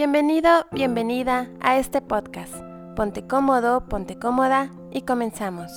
[0.00, 2.54] Bienvenido, bienvenida a este podcast.
[2.96, 5.70] Ponte cómodo, ponte cómoda y comenzamos.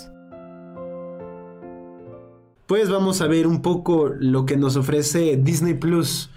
[2.66, 6.30] Pues vamos a ver un poco lo que nos ofrece Disney Plus.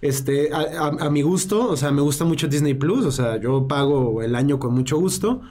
[0.00, 3.68] Este, a, a mi gusto, o sea, me gusta mucho Disney Plus, o sea, yo
[3.68, 5.42] pago el año con mucho gusto.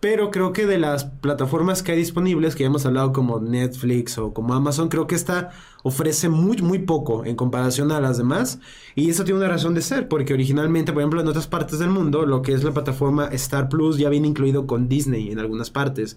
[0.00, 4.16] Pero creo que de las plataformas que hay disponibles, que ya hemos hablado como Netflix
[4.16, 5.50] o como Amazon, creo que esta
[5.82, 8.60] ofrece muy, muy poco en comparación a las demás.
[8.94, 11.90] Y eso tiene una razón de ser, porque originalmente, por ejemplo, en otras partes del
[11.90, 15.70] mundo, lo que es la plataforma Star Plus ya viene incluido con Disney en algunas
[15.70, 16.16] partes.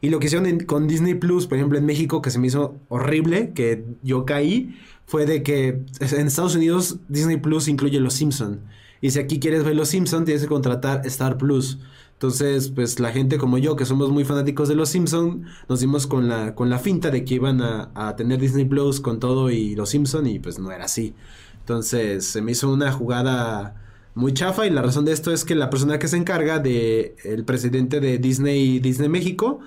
[0.00, 2.74] Y lo que hicieron con Disney Plus, por ejemplo, en México, que se me hizo
[2.88, 4.74] horrible, que yo caí,
[5.06, 8.62] fue de que en Estados Unidos Disney Plus incluye Los Simpson.
[9.00, 11.78] Y si aquí quieres ver Los Simpson, tienes que contratar Star Plus.
[12.22, 16.06] Entonces, pues la gente como yo, que somos muy fanáticos de Los Simpson, nos dimos
[16.06, 19.74] con la, con la finta de que iban a, tener Disney Plus con todo y
[19.74, 21.16] Los Simpson y pues no era así.
[21.58, 23.74] Entonces, se me hizo una jugada
[24.14, 27.16] muy chafa y la razón de esto es que la persona que se encarga de
[27.24, 29.58] el presidente de Disney Disney México,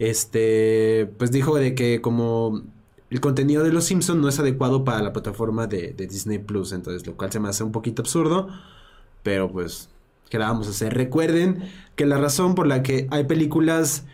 [0.00, 2.64] este, pues dijo de que como
[3.08, 6.72] el contenido de Los Simpson no es adecuado para la plataforma de, de Disney Plus,
[6.72, 8.48] entonces lo cual se me hace un poquito absurdo,
[9.22, 9.93] pero pues
[10.34, 10.92] que la vamos a hacer.
[10.94, 11.62] Recuerden
[11.94, 14.04] que la razón por la que hay películas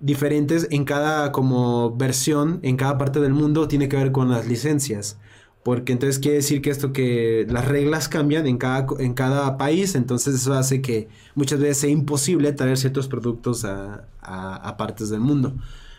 [0.00, 4.46] diferentes en cada como versión en cada parte del mundo tiene que ver con las
[4.46, 5.18] licencias.
[5.62, 9.94] Porque entonces quiere decir que esto que las reglas cambian en cada, en cada país,
[9.94, 15.20] entonces eso hace que muchas veces sea imposible traer ciertos productos a, a partes del
[15.20, 15.54] mundo.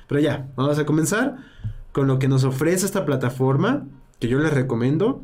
[0.07, 1.37] Pero ya, vamos a comenzar
[1.91, 3.87] con lo que nos ofrece esta plataforma,
[4.19, 5.23] que yo les recomiendo.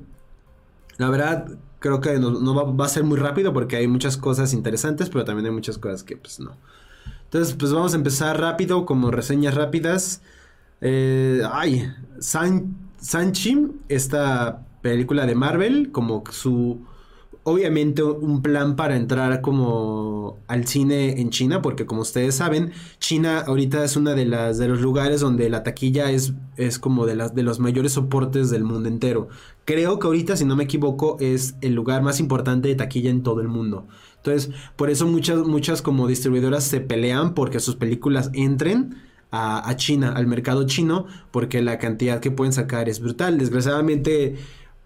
[0.97, 5.09] La verdad, creo que no, va, a ser muy rápido porque hay muchas cosas interesantes,
[5.09, 6.51] pero también hay muchas cosas que pues no.
[7.25, 10.21] Entonces, pues vamos a empezar rápido, como reseñas rápidas.
[10.81, 16.85] Eh, ay, San, Sanchi, esta película de Marvel, como su
[17.43, 23.39] obviamente un plan para entrar como al cine en China, porque como ustedes saben, China
[23.39, 27.15] ahorita es una de las de los lugares donde la taquilla es, es como de
[27.15, 29.29] las de los mayores soportes del mundo entero.
[29.65, 33.23] Creo que ahorita, si no me equivoco, es el lugar más importante de taquilla en
[33.23, 33.87] todo el mundo.
[34.17, 38.95] Entonces, por eso muchas, muchas como distribuidoras se pelean porque sus películas entren
[39.31, 43.37] a China, al mercado chino, porque la cantidad que pueden sacar es brutal.
[43.37, 44.37] Desgraciadamente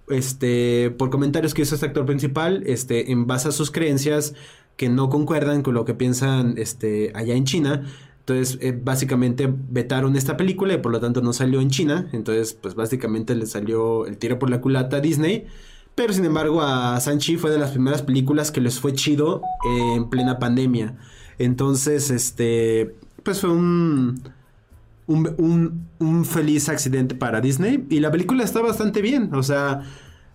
[0.10, 4.34] este, por comentarios que hizo este actor principal, este, en base a sus creencias
[4.78, 7.84] que no concuerdan con lo que piensan este, allá en China.
[8.20, 12.10] Entonces, eh, básicamente vetaron esta película y por lo tanto no salió en China.
[12.14, 15.46] Entonces, pues básicamente le salió el tiro por la culata a Disney.
[15.96, 19.42] Pero sin embargo, a Sanchi fue de las primeras películas que les fue chido
[19.96, 20.98] en plena pandemia.
[21.38, 24.24] Entonces, este, pues fue un
[25.08, 27.86] un, feliz accidente para Disney.
[27.90, 29.34] Y la película está bastante bien.
[29.34, 29.82] O sea,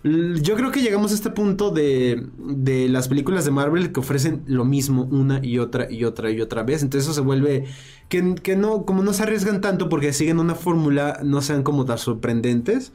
[0.05, 4.43] yo creo que llegamos a este punto de, de, las películas de Marvel que ofrecen
[4.47, 6.83] lo mismo una y otra y otra y otra vez.
[6.83, 7.65] Entonces eso se vuelve
[8.09, 11.85] que, que no, como no se arriesgan tanto porque siguen una fórmula, no sean como
[11.85, 12.93] tan sorprendentes.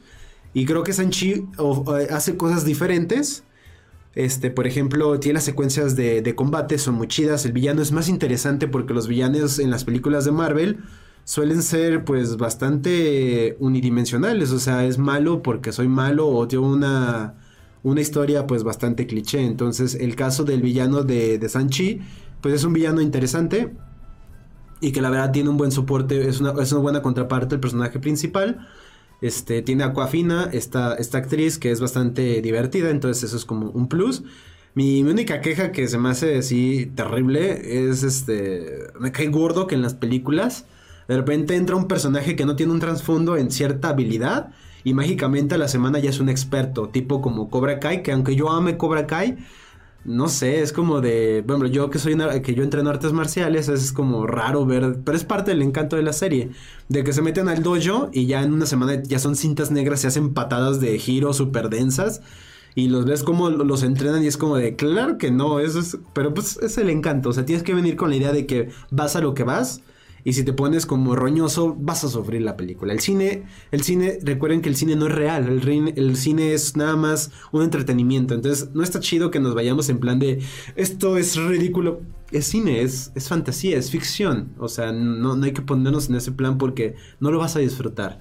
[0.54, 1.46] Y creo que Sanchi
[2.10, 3.44] hace cosas diferentes.
[4.14, 7.44] Este, por ejemplo, tiene las secuencias de, de combate, son muy chidas.
[7.44, 10.78] El villano es más interesante porque los villanos en las películas de Marvel
[11.24, 17.34] suelen ser pues bastante unidimensionales, o sea, es malo porque soy malo o tiene una,
[17.82, 19.44] una historia pues bastante cliché.
[19.44, 22.00] Entonces el caso del villano de, de Sanchi
[22.40, 23.72] pues es un villano interesante
[24.80, 27.60] y que la verdad tiene un buen soporte, es una, es una buena contraparte del
[27.60, 28.68] personaje principal.
[29.22, 33.88] Este, tiene Aquafina, esta, esta actriz que es bastante divertida, entonces eso es como un
[33.88, 34.24] plus.
[34.74, 38.88] Mi, mi, única queja que se me hace así terrible es este.
[39.00, 40.66] Me cae gordo que en las películas
[41.08, 44.50] de repente entra un personaje que no tiene un trasfondo en cierta habilidad
[44.84, 48.36] y mágicamente a la semana ya es un experto, tipo como Cobra Kai, que aunque
[48.36, 49.38] yo ame Cobra Kai,
[50.04, 53.92] no sé, es como de, bueno, yo que soy que yo entreno artes marciales, es
[53.92, 56.50] como raro ver, pero es parte del encanto de la serie,
[56.90, 60.00] de que se meten al dojo y ya en una semana ya son cintas negras,
[60.00, 62.20] se hacen patadas de giro súper densas
[62.74, 65.96] y los ves como los entrenan y es como de, claro que no, eso es,
[66.12, 68.68] pero pues es el encanto, o sea, tienes que venir con la idea de que
[68.90, 69.80] vas a lo que vas
[70.24, 72.94] y si te pones como roñoso, vas a sufrir la película.
[72.94, 76.76] El cine, el cine, recuerden que el cine no es real, el, el cine es
[76.76, 78.34] nada más un entretenimiento.
[78.34, 80.40] Entonces, no está chido que nos vayamos en plan de
[80.76, 82.00] esto es ridículo.
[82.32, 84.54] Es cine, es, es fantasía, es ficción.
[84.58, 87.60] O sea, no, no hay que ponernos en ese plan porque no lo vas a
[87.60, 88.20] disfrutar.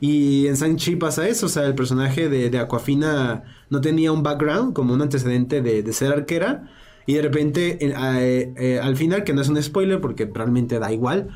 [0.00, 4.24] Y en Sanchi pasa eso, o sea, el personaje de, de Aquafina no tenía un
[4.24, 6.68] background como un antecedente de, de ser arquera
[7.06, 10.92] y de repente, eh, eh, al final, que no es un spoiler porque realmente da
[10.92, 11.28] igual,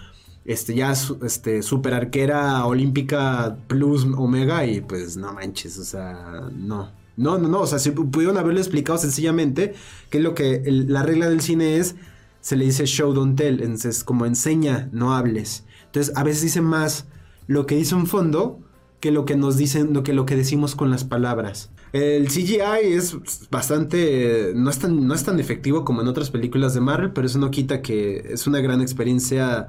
[0.47, 6.91] este, ya este, super arquera olímpica plus omega y pues no manches, o sea, no.
[7.17, 9.75] No, no, no, o sea, si pudieron haberlo explicado sencillamente,
[10.11, 11.97] que es lo que la regla del cine es,
[12.43, 15.65] se le dice show don't tell, entonces como enseña, no hables.
[15.87, 17.07] Entonces, a veces dice más
[17.47, 18.61] lo que dice un fondo
[19.01, 21.71] que lo que nos dicen, lo que, lo que decimos con las palabras.
[21.93, 23.17] El CGI es
[23.51, 24.53] bastante.
[24.55, 27.39] No es, tan, no es tan efectivo como en otras películas de Marvel, pero eso
[27.39, 29.69] no quita que es una gran experiencia.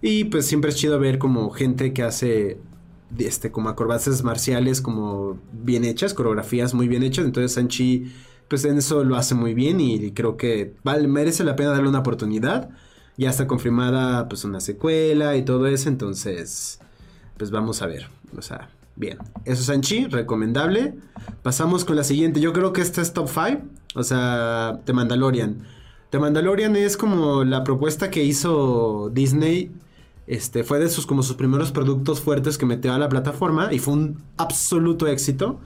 [0.00, 2.58] Y pues siempre es chido ver como gente que hace
[3.18, 7.24] este, como acrobacias marciales como bien hechas, coreografías muy bien hechas.
[7.24, 8.12] Entonces Sanchi,
[8.48, 11.88] pues en eso lo hace muy bien y creo que vale, merece la pena darle
[11.88, 12.70] una oportunidad.
[13.16, 16.80] Ya está confirmada pues una secuela y todo eso, entonces
[17.36, 18.08] pues vamos a ver.
[18.36, 19.18] O sea, bien.
[19.44, 20.94] Eso es Sanchi, recomendable.
[21.42, 22.40] Pasamos con la siguiente.
[22.40, 23.62] Yo creo que esta es top 5.
[23.94, 25.64] O sea, The Mandalorian.
[26.10, 29.72] The Mandalorian es como la propuesta que hizo Disney.
[30.28, 33.78] Este, fue de sus como sus primeros productos fuertes que metió a la plataforma y
[33.78, 35.58] fue un absoluto éxito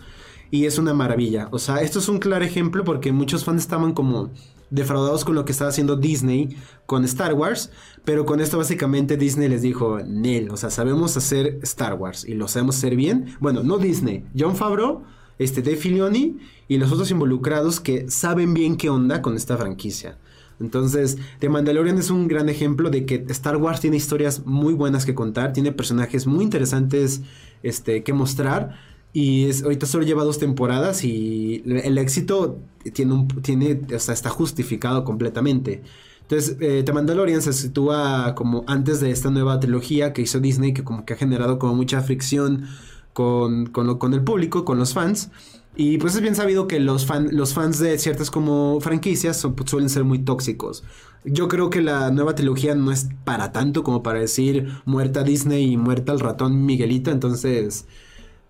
[0.52, 1.48] y es una maravilla.
[1.50, 4.30] O sea, esto es un claro ejemplo porque muchos fans estaban como
[4.70, 6.56] defraudados con lo que estaba haciendo Disney
[6.86, 7.70] con Star Wars,
[8.04, 12.34] pero con esto básicamente Disney les dijo, Nel, o sea, sabemos hacer Star Wars y
[12.34, 13.36] lo sabemos hacer bien.
[13.40, 15.02] Bueno, no Disney, John Favreau,
[15.40, 16.38] este Dave Filoni
[16.68, 20.18] y los otros involucrados que saben bien qué onda con esta franquicia.
[20.60, 25.04] Entonces, The Mandalorian es un gran ejemplo de que Star Wars tiene historias muy buenas
[25.06, 27.22] que contar, tiene personajes muy interesantes
[27.62, 28.76] este, que mostrar
[29.12, 32.58] y es, ahorita solo lleva dos temporadas y el éxito
[32.94, 35.82] tiene, un, tiene o sea, está justificado completamente.
[36.22, 40.72] Entonces, eh, The Mandalorian se sitúa como antes de esta nueva trilogía que hizo Disney,
[40.72, 42.68] que como que ha generado como mucha fricción
[43.12, 45.30] con, con, con el público, con los fans.
[45.74, 49.70] Y pues es bien sabido que los, fan, los fans de ciertas como franquicias pues,
[49.70, 50.84] suelen ser muy tóxicos.
[51.24, 55.72] Yo creo que la nueva trilogía no es para tanto como para decir muerta Disney
[55.72, 57.10] y muerta el ratón Miguelito.
[57.10, 57.86] Entonces,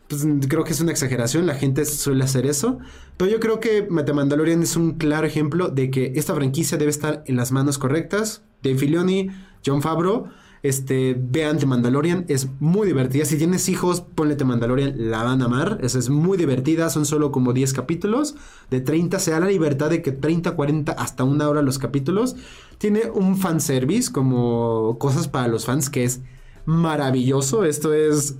[0.09, 2.79] pues, creo que es una exageración, la gente suele hacer eso,
[3.17, 6.91] pero yo creo que The Mandalorian es un claro ejemplo de que esta franquicia debe
[6.91, 8.43] estar en las manos correctas.
[8.63, 9.29] de Filoni,
[9.67, 10.29] John Favreau,
[10.63, 13.25] este, vean The Mandalorian, es muy divertida.
[13.25, 15.79] Si tienes hijos, ponle The Mandalorian, la van a amar.
[15.83, 18.37] Es, es muy divertida, son solo como 10 capítulos.
[18.71, 22.37] De 30 se da la libertad de que 30, 40, hasta una hora los capítulos.
[22.79, 26.21] Tiene un fanservice, como cosas para los fans, que es
[26.65, 27.65] maravilloso.
[27.65, 28.37] Esto es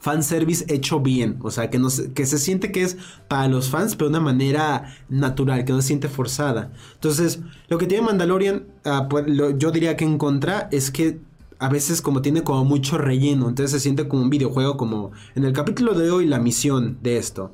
[0.00, 1.38] fanservice hecho bien.
[1.42, 2.96] O sea, que, no se, que se siente que es
[3.28, 6.72] para los fans, pero de una manera natural, que no se siente forzada.
[6.94, 9.26] Entonces, lo que tiene Mandalorian, ah, pues,
[9.56, 11.27] yo diría que en contra es que
[11.58, 15.44] a veces como tiene como mucho relleno, entonces se siente como un videojuego, como en
[15.44, 17.52] el capítulo de hoy la misión de esto.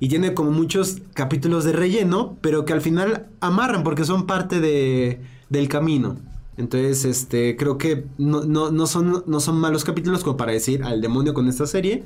[0.00, 4.60] Y tiene como muchos capítulos de relleno, pero que al final amarran porque son parte
[4.60, 6.16] de, del camino.
[6.56, 11.32] Entonces, este, creo que no, son, no son malos capítulos como para decir al demonio
[11.32, 12.04] con esta serie.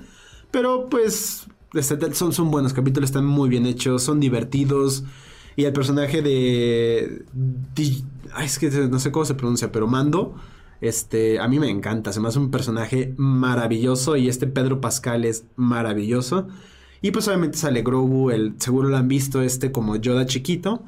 [0.50, 5.04] Pero pues este, son, son buenos capítulos, están muy bien hechos, son divertidos.
[5.56, 7.24] Y el personaje de...
[8.32, 10.34] ay, es que no sé cómo se pronuncia, pero Mando.
[10.80, 15.24] Este, a mí me encanta, se me hace un personaje maravilloso y este Pedro Pascal
[15.24, 16.46] es maravilloso.
[17.00, 20.82] Y pues obviamente sale Grogu, el, seguro lo han visto este como Yoda chiquito.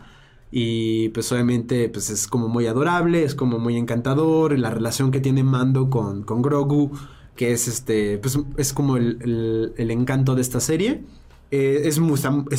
[0.53, 5.21] Y pues obviamente pues es como muy adorable, es como muy encantador, la relación que
[5.21, 6.91] tiene Mando con, con Grogu,
[7.37, 11.03] que es este, pues es como el, encanto de esta serie.
[11.53, 12.01] Eh, es,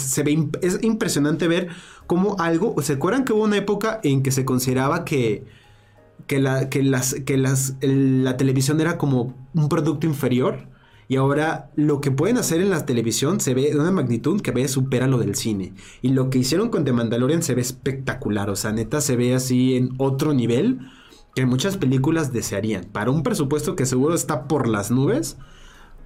[0.01, 1.69] se ve, es impresionante ver
[2.07, 5.45] cómo algo, ¿se acuerdan que hubo una época en que se consideraba que,
[6.27, 10.69] que, la, que, las, que las, la televisión era como un producto inferior?
[11.11, 14.51] Y ahora lo que pueden hacer en la televisión se ve de una magnitud que
[14.51, 15.73] ve supera lo del cine.
[16.01, 18.49] Y lo que hicieron con The Mandalorian se ve espectacular.
[18.49, 20.79] O sea, neta se ve así en otro nivel
[21.35, 22.85] que muchas películas desearían.
[22.85, 25.35] Para un presupuesto que seguro está por las nubes.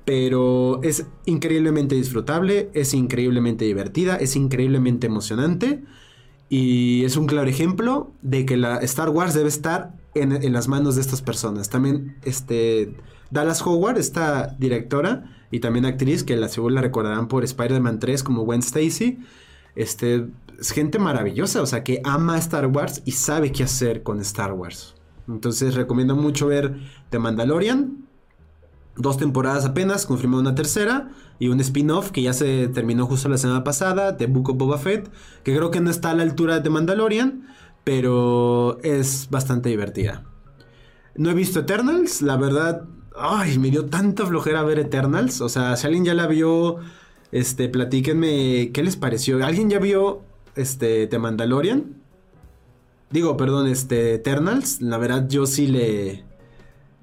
[0.06, 5.84] Pero es increíblemente disfrutable, es increíblemente divertida, es increíblemente emocionante.
[6.50, 10.96] Y es un claro ejemplo de que la Star Wars debe estar en, las manos
[10.96, 11.70] de estas personas.
[11.70, 12.96] También, este
[13.30, 18.24] Dallas Howard, esta directora y también actriz, que la seguro la recordarán por Spider-Man 3
[18.24, 19.20] como Gwen Stacy,
[19.76, 20.28] este,
[20.60, 24.54] es gente maravillosa, o sea, que ama Star Wars y sabe qué hacer con Star
[24.54, 24.96] Wars.
[25.28, 26.78] Entonces recomiendo mucho ver
[27.10, 28.06] The Mandalorian.
[28.98, 33.38] Dos temporadas apenas, confirmó una tercera y un spin-off que ya se terminó justo la
[33.38, 35.12] semana pasada, The Book of Boba Fett,
[35.44, 37.46] que creo que no está a la altura de The Mandalorian,
[37.86, 40.26] pero es bastante divertida.
[41.16, 42.86] No he visto Eternals, la verdad
[43.18, 45.42] Ay, me dio tanta flojera ver Eternals.
[45.42, 46.78] O sea, si alguien ya la vio,
[47.32, 49.44] este, platíquenme qué les pareció.
[49.46, 50.24] ¿Alguien ya vio
[50.56, 52.02] este The Mandalorian?
[53.10, 54.82] Digo, perdón, este Eternals.
[54.82, 56.26] La verdad, yo sí le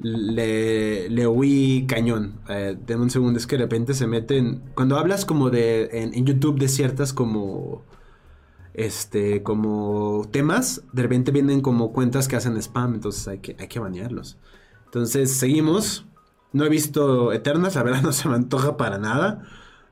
[0.00, 2.40] le, le oí cañón.
[2.48, 4.62] Eh, un segundo, es que de repente se meten.
[4.74, 5.88] Cuando hablas como de.
[5.92, 7.84] En, YouTube de ciertas como.
[8.74, 9.42] Este.
[9.42, 10.82] como temas.
[10.92, 12.94] De repente vienen como cuentas que hacen spam.
[12.94, 14.38] Entonces hay que, hay que banearlos.
[14.86, 16.06] Entonces, seguimos.
[16.52, 19.42] No he visto Eternas, la verdad no se me antoja para nada.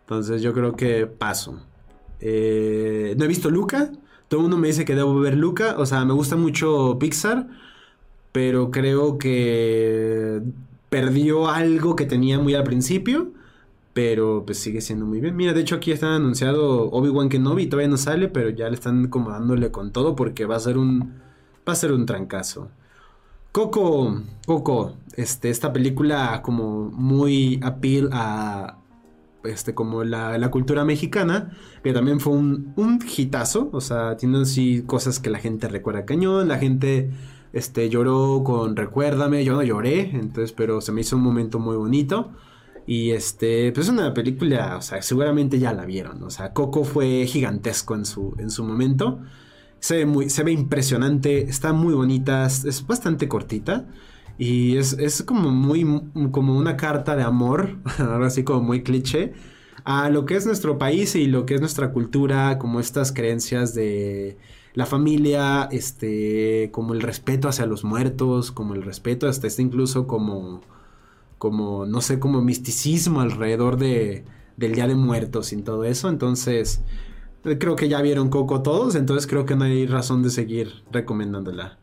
[0.01, 1.63] Entonces yo creo que paso.
[2.21, 3.93] Eh, no he visto Luca.
[4.29, 5.77] Todo el mundo me dice que debo ver Luca.
[5.79, 7.49] O sea, me gusta mucho Pixar
[8.33, 10.43] pero creo que
[10.89, 13.33] perdió algo que tenía muy al principio,
[14.01, 15.37] pero pues sigue siendo muy bien.
[15.37, 19.09] Mira, de hecho aquí están anunciado Obi-Wan Kenobi, todavía no sale, pero ya le están
[19.09, 21.21] como dándole con todo porque va a ser un
[21.69, 22.71] va a ser un trancazo.
[23.53, 28.79] Coco, Coco, este, esta película como muy appeal a
[29.45, 31.55] este, como la, la cultura mexicana,
[31.85, 36.07] que también fue un, un hitazo, o sea, tiene así cosas que la gente recuerda
[36.07, 37.11] cañón, la gente
[37.53, 41.77] este, lloró con Recuérdame, yo no lloré, entonces, pero se me hizo un momento muy
[41.77, 42.31] bonito.
[42.91, 46.25] Y este, pues es una película, o sea, seguramente ya la vieron.
[46.25, 49.21] O sea, Coco fue gigantesco en su, en su momento.
[49.79, 53.87] Se ve, muy, se ve impresionante, está muy bonita, es, bastante cortita.
[54.39, 55.87] Y es, es, como muy,
[56.33, 59.35] como una carta de amor, ahora así como muy cliché,
[59.85, 63.73] a lo que es nuestro país y lo que es nuestra cultura, como estas creencias
[63.73, 64.37] de
[64.75, 70.09] la familia, este, como el respeto hacia los muertos, como el respeto hasta este incluso
[70.09, 70.63] como,
[71.41, 74.27] como, no sé, como misticismo alrededor de,
[74.59, 76.11] del Día de Muertos y todo eso.
[76.11, 76.83] Entonces,
[77.43, 81.79] creo que ya vieron Coco todos, entonces creo que no hay razón de seguir recomendándola.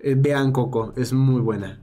[0.00, 1.78] Eh, vean Coco, es muy buena.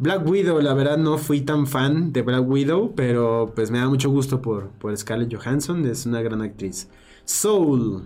[0.00, 3.88] Black Widow, la verdad no fui tan fan de Black Widow, pero pues me da
[3.88, 6.88] mucho gusto por, por Scarlett Johansson, es una gran actriz.
[7.24, 8.02] Soul,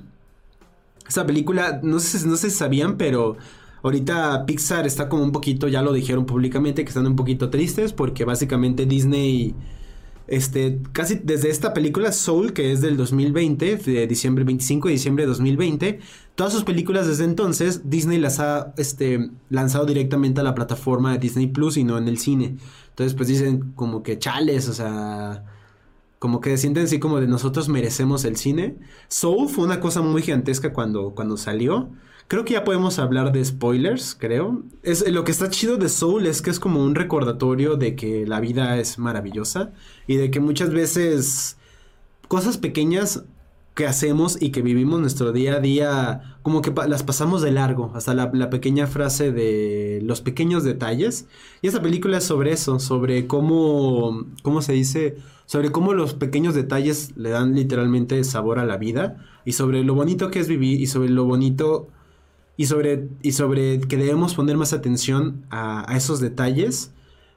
[1.09, 3.39] esa película, no sé, no sé si sabían, pero
[3.83, 7.93] ahorita Pixar está como un poquito, ya lo dijeron públicamente, que están un poquito tristes
[7.93, 9.55] porque básicamente Disney,
[10.27, 15.25] este, casi desde esta película Soul, que es del 2020, de diciembre 25 de diciembre
[15.25, 16.01] de 2020,
[16.35, 21.19] todas sus películas desde entonces Disney las ha este, lanzado directamente a la plataforma de
[21.19, 22.57] Disney Plus y no en el cine.
[22.91, 25.45] Entonces pues dicen como que chales, o sea
[26.21, 28.77] como que sienten así como de nosotros merecemos el cine.
[29.09, 31.89] Soul fue una cosa muy gigantesca cuando, cuando salió.
[32.31, 34.63] Creo que ya podemos hablar de spoilers, creo.
[34.85, 38.25] Es, lo que está chido de Soul es que es como un recordatorio de que
[38.25, 39.73] la vida es maravillosa
[40.07, 41.57] y de que muchas veces
[42.29, 43.25] cosas pequeñas
[43.75, 47.91] que hacemos y que vivimos nuestro día a día, como que las pasamos de largo,
[47.97, 51.27] hasta la, pequeña frase de los pequeños detalles.
[51.63, 55.17] Y esa película es sobre eso, sobre cómo, ¿cómo se dice?
[55.47, 59.97] sobre cómo los pequeños detalles le dan literalmente sabor a la vida y sobre lo
[59.97, 61.89] bonito que es vivir y sobre lo bonito
[62.57, 66.93] y sobre, y sobre que debemos poner más atención a, esos detalles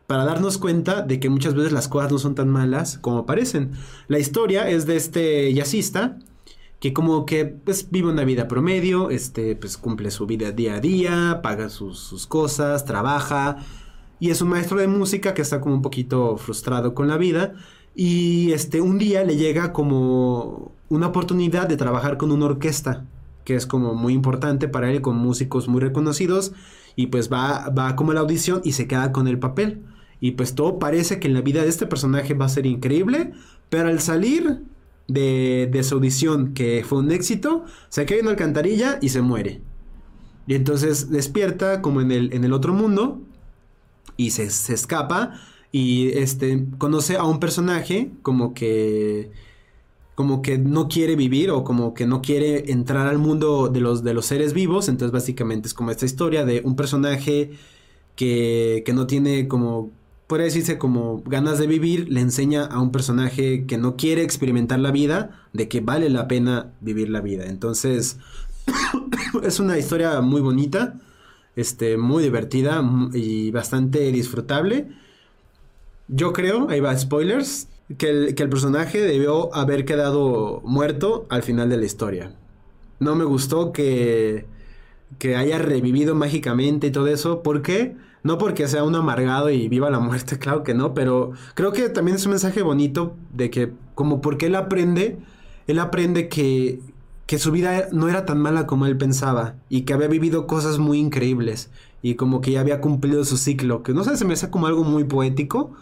[0.08, 3.72] para darnos cuenta de que muchas veces las cosas no son tan malas como parecen.
[4.08, 6.20] La historia es de este jazzista
[6.80, 10.80] que como que pues vive una vida promedio, este pues cumple su vida día a
[10.82, 13.58] día, paga sus, sus cosas, trabaja
[14.20, 17.54] y es un maestro de música que está como un poquito frustrado con la vida
[17.96, 23.06] y este, un día le llega como una oportunidad de trabajar con una orquesta,
[23.44, 26.54] que es como muy importante para él, con músicos muy reconocidos.
[26.96, 29.84] Y pues va, va como a la audición y se queda con el papel.
[30.20, 33.32] Y pues todo parece que en la vida de este personaje va a ser increíble,
[33.70, 34.62] pero al salir
[35.08, 39.22] de, de su audición, que fue un éxito, se cae en una alcantarilla y se
[39.22, 39.62] muere.
[40.48, 43.22] Y entonces despierta como en el, en el otro mundo
[44.18, 45.40] y se, se escapa
[45.72, 49.32] y este conoce a un personaje como que
[50.16, 54.04] como que no quiere vivir o como que no quiere entrar al mundo de los,
[54.04, 54.90] de los seres vivos.
[54.90, 57.52] Entonces básicamente es como esta historia de un personaje
[58.16, 59.92] que, que no tiene como,
[60.28, 64.80] puede decirse como ganas de vivir, le enseña a un personaje que no quiere experimentar
[64.80, 67.46] la vida, de que vale la pena vivir la vida.
[67.46, 68.18] Entonces
[69.44, 71.00] es una historia muy bonita,
[71.56, 74.90] este, muy divertida y bastante disfrutable.
[76.08, 77.68] Yo creo, ahí va, spoilers,
[77.98, 82.36] que el, que el personaje debió haber quedado muerto al final de la historia.
[83.00, 84.46] No me gustó que,
[85.20, 87.44] que haya revivido mágicamente y todo eso.
[87.44, 87.96] ¿Por qué?
[88.24, 91.90] No porque sea un amargado y viva la muerte, claro que no, pero creo que
[91.90, 95.18] también es un mensaje bonito de que como porque él aprende,
[95.68, 96.80] él aprende que,
[97.26, 100.80] que su vida no era tan mala como él pensaba y que había vivido cosas
[100.80, 101.70] muy increíbles
[102.02, 104.68] y como que ya había cumplido su ciclo, que no sé, se me hace como
[104.68, 105.74] algo muy poético,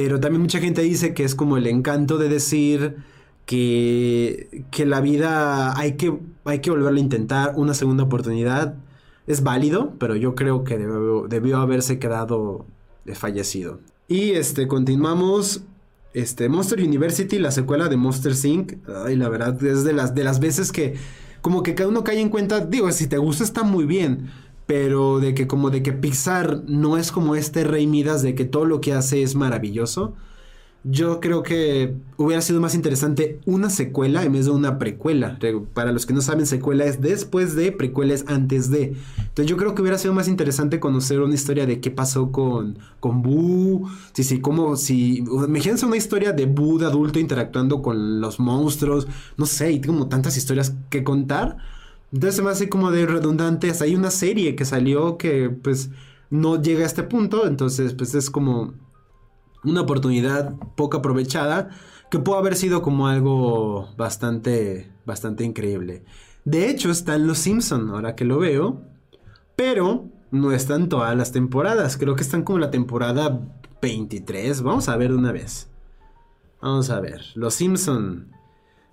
[0.00, 2.98] pero también mucha gente dice que es como el encanto de decir
[3.46, 8.76] que, que la vida hay que, hay que volverla a intentar, una segunda oportunidad.
[9.26, 12.64] es válido, pero yo creo que debió, haberse quedado
[13.14, 13.80] fallecido.
[14.06, 15.62] Y este, continuamos.
[16.14, 18.74] Este, Monster University, la secuela de Monster Inc.
[19.04, 20.94] Ay, la verdad, es de las, de las veces que
[21.40, 24.30] como que cada uno cae en cuenta, digo, si te gusta está muy bien,
[24.68, 28.44] pero de que como de que Pixar no es como este Rey Midas de que
[28.44, 30.12] todo lo que hace es maravilloso.
[30.84, 35.38] Yo creo que hubiera sido más interesante una secuela en vez de una precuela.
[35.72, 38.94] Para los que no saben, secuela es después de, precuela es antes de.
[39.16, 42.78] Entonces yo creo que hubiera sido más interesante conocer una historia de qué pasó con,
[43.00, 43.88] con Boo.
[44.12, 45.24] Sí, sí, como si...
[45.46, 49.08] Imagínense una historia de Boo de adulto interactuando con los monstruos.
[49.38, 51.56] No sé, y tengo como tantas historias que contar.
[52.12, 53.70] Entonces se me hace como de redundante.
[53.70, 55.90] Hasta hay una serie que salió que pues
[56.30, 57.46] no llega a este punto.
[57.46, 58.74] Entonces pues es como
[59.64, 61.70] una oportunidad poco aprovechada
[62.10, 66.04] que pudo haber sido como algo bastante, bastante increíble.
[66.44, 68.82] De hecho, están Los Simpson, ahora que lo veo,
[69.56, 71.96] pero no están todas las temporadas.
[71.98, 73.40] Creo que están como la temporada
[73.82, 74.62] 23.
[74.62, 75.70] Vamos a ver de una vez.
[76.62, 77.22] Vamos a ver.
[77.34, 78.32] Los Simpson.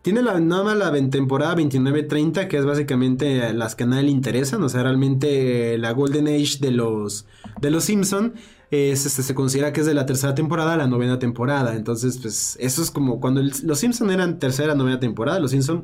[0.06, 4.12] Tiene la, nada más la temporada 29-30, que es básicamente las que a nadie le
[4.12, 4.62] interesan.
[4.62, 7.26] O sea, realmente la Golden Age de los,
[7.60, 8.36] de los Simpson
[8.70, 11.76] este, se considera que es de la tercera temporada a la novena temporada.
[11.76, 15.82] Entonces, pues eso es como cuando los Simpson eran tercera, novena temporada, los Simpson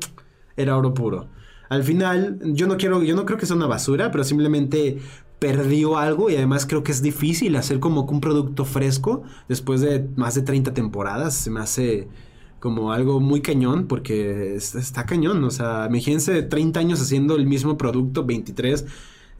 [0.56, 1.26] era oro puro.
[1.68, 4.98] Al final, yo no quiero, yo no creo que sea una basura, pero simplemente
[5.40, 10.08] perdió algo y además creo que es difícil hacer como un producto fresco después de
[10.14, 11.34] más de 30 temporadas.
[11.34, 12.06] Se me hace
[12.62, 15.42] como algo muy cañón porque está cañón.
[15.42, 18.86] O sea, imagínense 30 años haciendo el mismo producto, 23,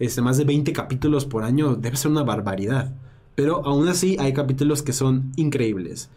[0.01, 2.93] este, más de 20 capítulos por año, debe ser una barbaridad.
[3.37, 6.11] Pero aún así hay capítulos que son increíbles.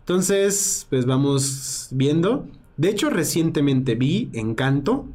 [0.00, 2.46] Entonces, pues vamos viendo.
[2.76, 5.06] De hecho, recientemente vi Encanto.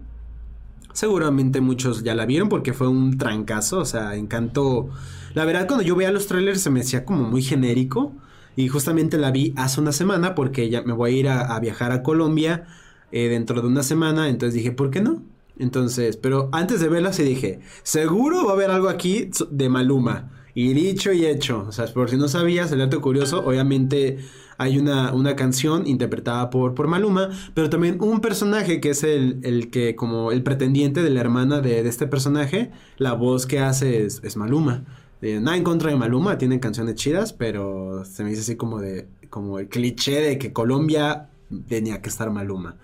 [0.94, 3.82] Seguramente muchos ya la vieron porque fue un trancazo.
[3.82, 4.90] O sea, Encanto.
[5.36, 8.14] La verdad, cuando yo veía los trailers se me hacía como muy genérico.
[8.56, 11.92] Y justamente la vi hace una semana porque ya me voy a ir a, viajar
[11.92, 12.66] a Colombia
[13.12, 14.30] eh, dentro de una semana.
[14.30, 15.24] Entonces dije, ¿por qué no?
[15.58, 20.32] Entonces, pero antes de verla se dije, seguro va a haber algo aquí de Maluma.
[20.54, 24.20] Y dicho y hecho, o sea, por si no sabías, el dato curioso, obviamente
[24.58, 29.40] hay una, una canción interpretada por, por Maluma, pero también un personaje que es el,
[29.44, 33.60] el que, como el pretendiente de la hermana de, de este personaje, la voz que
[33.60, 34.86] hace es, es Maluma.
[35.22, 39.08] Nada en contra de Maluma, tiene canciones chidas, pero se me dice así como de,
[39.30, 41.30] como el cliché de que Colombia
[41.68, 42.78] tenía que estar Maluma.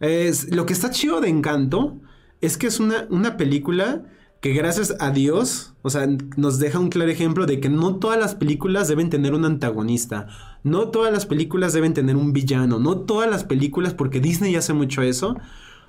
[0.00, 1.98] Es, lo que está chido de Encanto
[2.40, 4.04] es que es una, una película
[4.40, 8.18] que gracias a Dios, o sea, nos deja un claro ejemplo de que no todas
[8.18, 10.28] las películas deben tener un antagonista,
[10.62, 14.72] no todas las películas deben tener un villano, no todas las películas, porque Disney hace
[14.72, 15.36] mucho eso,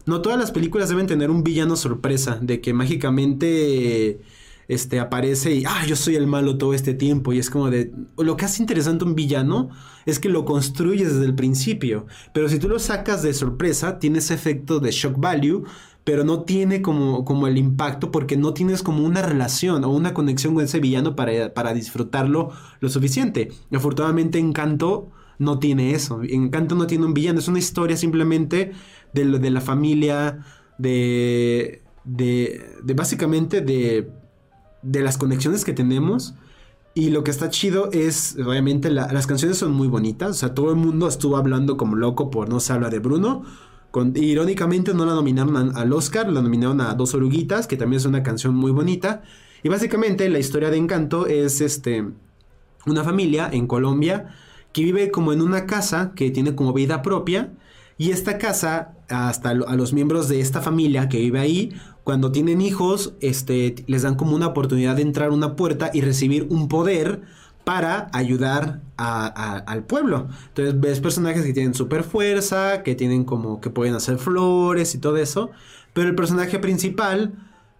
[0.05, 4.21] no todas las películas deben tener un villano sorpresa, de que mágicamente
[4.67, 7.91] este aparece y ah, yo soy el malo todo este tiempo y es como de
[8.17, 9.69] lo que hace interesante un villano
[10.05, 14.19] es que lo construyes desde el principio, pero si tú lo sacas de sorpresa, tiene
[14.19, 15.63] ese efecto de shock value
[16.07, 20.13] pero no tiene como, como el impacto porque no tienes como una relación o una
[20.13, 23.49] conexión con ese villano para, para disfrutarlo lo suficiente.
[23.73, 26.21] Afortunadamente Encanto no tiene eso.
[26.23, 28.71] Encanto no tiene un villano, es una historia simplemente
[29.13, 30.45] de, de la familia,
[30.77, 34.09] de, de, de básicamente de,
[34.87, 36.33] de las conexiones que tenemos.
[36.93, 40.31] Y lo que está chido es, obviamente, las canciones son muy bonitas.
[40.31, 43.43] O sea, todo el mundo estuvo hablando como loco por No se habla de Bruno
[44.15, 48.23] irónicamente no la nominaron al Oscar, la nominaron a Dos Oruguitas, que también es una
[48.23, 49.23] canción muy bonita.
[49.63, 52.05] Y básicamente la historia de Encanto es este,
[52.85, 54.27] una familia en Colombia
[54.71, 57.53] que vive como en una casa que tiene como vida propia.
[57.97, 61.73] Y esta casa, hasta a los miembros de esta familia que vive ahí,
[62.07, 65.99] cuando tienen hijos, este, les dan como una oportunidad de entrar a una puerta y
[65.99, 67.23] recibir un poder
[67.65, 70.29] para ayudar al pueblo.
[70.47, 74.99] Entonces ves personajes que tienen super fuerza, que tienen como que pueden hacer flores y
[74.99, 75.49] todo eso,
[75.91, 77.33] pero el personaje principal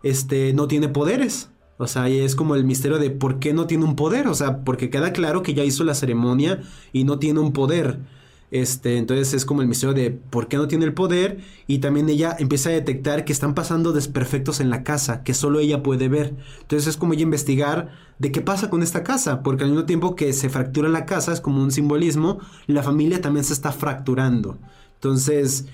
[0.03, 1.49] este no tiene poderes.
[1.77, 4.65] O sea, es como el misterio de por qué no tiene un poder, o sea,
[4.65, 6.59] porque queda claro que ya hizo la ceremonia
[6.91, 8.01] y no tiene un poder.
[8.49, 12.07] Este, entonces es como el misterio de por qué no tiene el poder y también
[12.07, 16.07] ella empieza a detectar que están pasando desperfectos en la casa, que solo ella puede
[16.07, 16.33] ver.
[16.61, 20.15] Entonces es como ella investigar de qué pasa con esta casa, porque al mismo tiempo
[20.15, 24.57] que se fractura la casa, es como un simbolismo, la familia también se está fracturando.
[24.95, 25.65] Entonces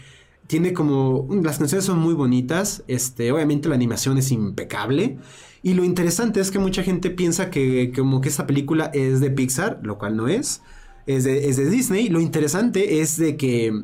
[0.48, 5.18] tiene como las canciones son muy bonitas, este, obviamente la animación es impecable.
[5.62, 9.30] Y lo interesante es que mucha gente piensa que como que esta película es de
[9.30, 10.62] Pixar, lo cual no es
[11.08, 12.10] es de, Disney.
[12.10, 13.84] Lo interesante es de que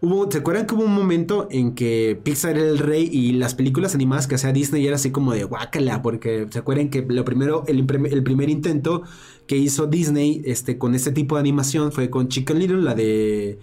[0.00, 3.56] Hubo, ¿Se acuerdan que hubo un momento en que Pixar era el rey y las
[3.56, 6.02] películas animadas que hacía Disney era así como de guácala?
[6.02, 9.02] Porque se acuerdan que lo primero, el, el, primer intento
[9.48, 13.58] que hizo Disney este, con este tipo de animación fue con Chicken Little, la de.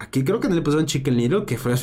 [0.00, 1.74] Aquí creo que no le pusieron Chicken Little, que fue,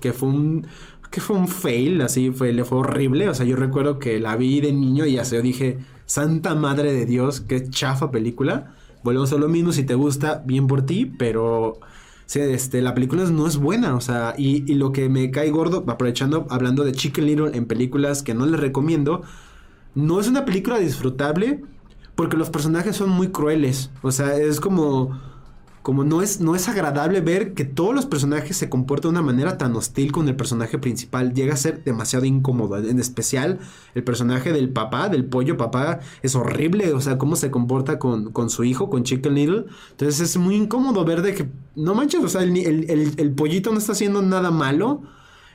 [0.00, 0.66] que fue un.
[1.12, 3.28] Que fue un fail, así fue, le fue horrible.
[3.28, 6.92] O sea, yo recuerdo que la vi de niño y así yo dije, Santa Madre
[6.92, 8.74] de Dios, qué chafa película.
[9.02, 11.80] Volvemos a lo mismo, si te gusta, bien por ti, pero
[12.34, 15.84] este, la película no es buena, o sea, y, y, lo que me cae gordo,
[15.88, 19.22] aprovechando, hablando de Chicken Little en películas que no les recomiendo,
[19.94, 21.62] no es una película disfrutable
[22.14, 25.18] porque los personajes son muy crueles, o sea, es como
[25.82, 29.26] como no es, no es agradable ver que todos los personajes se comportan de una
[29.26, 31.32] manera tan hostil con el personaje principal.
[31.32, 32.76] Llega a ser demasiado incómodo.
[32.76, 33.60] En especial,
[33.94, 36.92] el personaje del papá, del pollo papá, es horrible.
[36.92, 39.64] O sea, cómo se comporta con, con su hijo, con Chicken Little.
[39.92, 43.78] Entonces es muy incómodo ver de que, no manches, o sea, el, el, pollito no
[43.78, 45.02] está haciendo nada malo.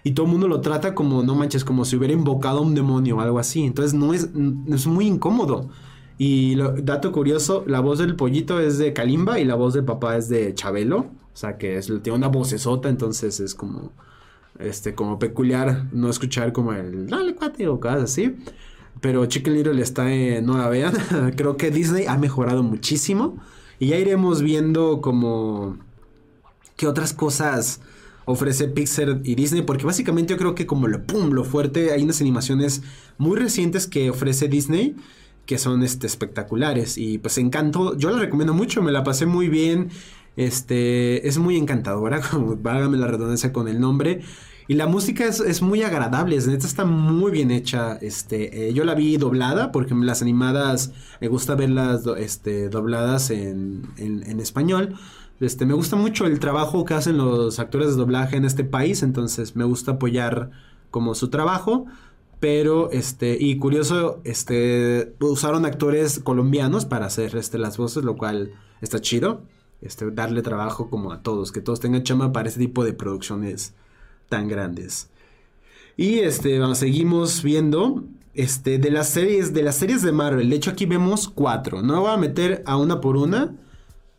[0.03, 2.73] Y todo el mundo lo trata como, no manches, como si hubiera invocado a un
[2.73, 3.63] demonio o algo así.
[3.63, 4.29] Entonces no es,
[4.69, 5.69] es muy incómodo.
[6.17, 10.15] Y dato curioso, la voz del pollito es de Kalimba y la voz del papá
[10.15, 10.99] es de Chabelo.
[10.99, 13.91] O sea que es, tiene una vocesota, entonces es como,
[14.57, 18.37] este, como peculiar no escuchar como el dale cuate o cosas así.
[19.01, 20.93] Pero Chicken Little está en, no la vean.
[21.35, 23.37] creo que Disney ha mejorado muchísimo.
[23.77, 25.77] Y ya iremos viendo como
[26.77, 27.81] qué otras cosas
[28.23, 29.63] ofrece Pixar y Disney.
[29.63, 32.83] Porque básicamente yo creo que como lo pum, lo fuerte, hay unas animaciones
[33.17, 34.95] muy recientes que ofrece Disney
[35.45, 36.97] que son este, espectaculares.
[36.97, 39.89] Y pues encantó, yo la recomiendo mucho, me la pasé muy bien.
[40.35, 44.21] Este, es muy encantadora, como la redundancia con el nombre.
[44.67, 47.97] Y la música es, muy agradable, es está muy bien hecha.
[47.97, 53.83] Este, eh, yo la vi doblada porque las animadas me gusta verlas este, dobladas en,
[53.97, 54.95] en, en, español.
[55.39, 59.03] Este, me gusta mucho el trabajo que hacen los actores de doblaje en este país,
[59.03, 60.49] entonces me gusta apoyar
[60.89, 61.85] como su trabajo.
[62.45, 68.51] Pero, este, y curioso, este, usaron actores colombianos para hacer, este, las voces, lo cual
[68.81, 69.41] está chido.
[69.81, 73.73] Este, darle trabajo como a todos, que todos tengan chama para este tipo de producciones
[74.29, 75.09] tan grandes.
[75.97, 78.03] Y este, seguimos viendo,
[78.35, 80.47] este, de las series, de las series de Marvel.
[80.47, 81.81] De hecho, aquí vemos cuatro.
[81.81, 83.55] No voy a meter a una por una,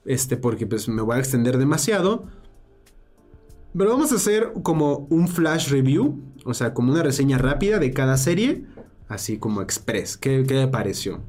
[0.05, 2.25] este, porque pues me voy a extender demasiado.
[3.79, 7.93] Pero vamos a hacer como un flash review, o sea, como una reseña rápida de
[7.93, 8.65] cada serie,
[9.09, 10.17] así como express.
[10.17, 11.23] ¿Qué, qué pareció?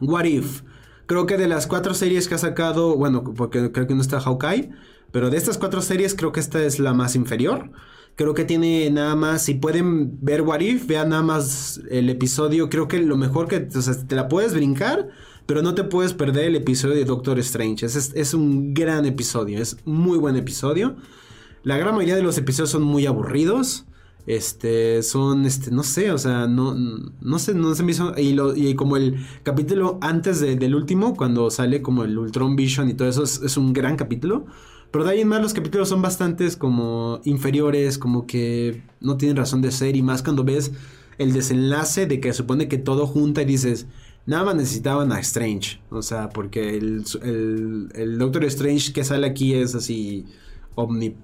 [0.00, 0.62] What If.
[1.06, 4.20] Creo que de las cuatro series que ha sacado, bueno, porque creo que no está
[4.20, 4.70] Hawkeye,
[5.10, 7.70] pero de estas cuatro series creo que esta es la más inferior.
[8.16, 12.68] Creo que tiene nada más, si pueden ver What If, vean nada más el episodio.
[12.68, 15.08] Creo que lo mejor que, o sea, te la puedes brincar,
[15.46, 17.86] pero no te puedes perder el episodio de Doctor Strange.
[17.86, 20.96] Es, es un gran episodio, es muy buen episodio.
[21.62, 23.86] La gran mayoría de los episodios son muy aburridos.
[24.26, 28.16] Este, son, este, no sé, o sea, no, no sé, no se me hizo.
[28.16, 32.88] Y, lo, y como el capítulo antes del último, cuando sale como el Ultron Vision
[32.88, 34.46] y todo eso, es, un gran capítulo.
[34.92, 39.36] Pero de ahí en más los capítulos son bastantes como inferiores, como que no tienen
[39.36, 39.96] razón de ser.
[39.96, 40.72] Y más cuando ves
[41.18, 43.86] el desenlace de que supone que todo junta y dices,
[44.26, 45.80] nada más necesitaban a Strange.
[45.90, 47.04] O sea, porque el,
[47.94, 50.26] el, Doctor Strange que sale aquí es así
[50.74, 51.16] omni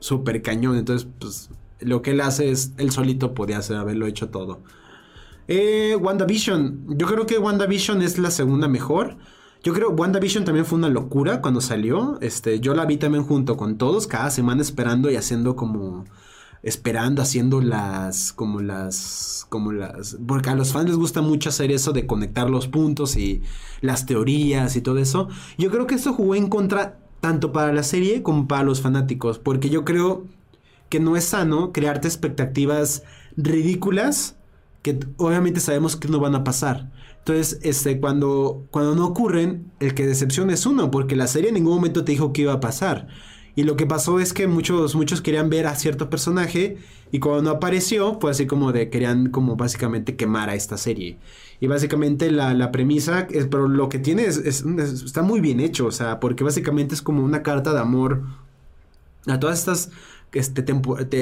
[0.00, 0.76] súper cañón.
[0.78, 4.62] Entonces, pues lo que él hace es, él solito podía haberlo hecho todo.
[5.48, 6.96] Eh, WandaVision.
[6.96, 9.16] Yo creo que WandaVision es la segunda mejor.
[9.62, 12.18] Yo creo WandaVision también fue una locura cuando salió.
[12.20, 16.04] Este, yo la vi también junto con todos, cada semana esperando y haciendo como
[16.62, 21.72] esperando, haciendo las como las como las porque a los fans les gusta mucho hacer
[21.72, 23.42] eso de conectar los puntos y
[23.80, 25.28] las teorías y todo eso.
[25.58, 29.38] Yo creo que eso jugó en contra tanto para la serie como para los fanáticos,
[29.38, 30.26] porque yo creo
[30.90, 33.04] que no es sano crearte expectativas
[33.36, 34.36] ridículas
[34.82, 36.90] que obviamente sabemos que no van a pasar.
[37.18, 41.54] Entonces, este, cuando, cuando no ocurren, el que decepciona es uno, porque la serie en
[41.54, 43.08] ningún momento te dijo que iba a pasar.
[43.56, 46.78] Y lo que pasó es que muchos, muchos querían ver a cierto personaje
[47.12, 51.18] y cuando no apareció, fue así como de querían como básicamente quemar a esta serie.
[51.60, 55.90] Y básicamente la, premisa, es, pero lo que tiene es, está muy bien hecho, o
[55.90, 58.22] sea, porque básicamente es como una carta de amor
[59.26, 59.90] a todas estas
[60.32, 60.64] este,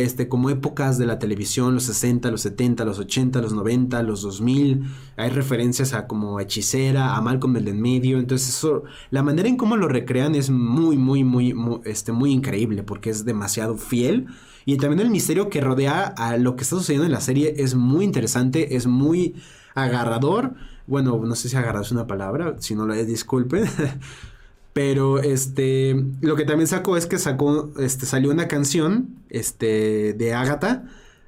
[0.02, 4.22] este, como épocas de la televisión, los 60, los 70, los 80, los 90, los
[4.22, 4.84] 2000.
[5.16, 8.18] Hay referencias a como Hechicera, a Malcolm el en medio.
[8.18, 12.82] Entonces, eso, la manera en cómo lo recrean es muy, muy, muy, este, muy increíble
[12.82, 14.26] porque es demasiado fiel.
[14.66, 17.74] Y también el misterio que rodea a lo que está sucediendo en la serie es
[17.74, 19.36] muy interesante, es muy
[19.74, 20.54] agarrador.
[20.86, 23.64] Bueno, no sé si agarrar es una palabra, si no lo es, disculpen.
[24.78, 30.34] Pero este, lo que también sacó es que sacó, este, salió una canción, este, de
[30.34, 30.84] Agatha,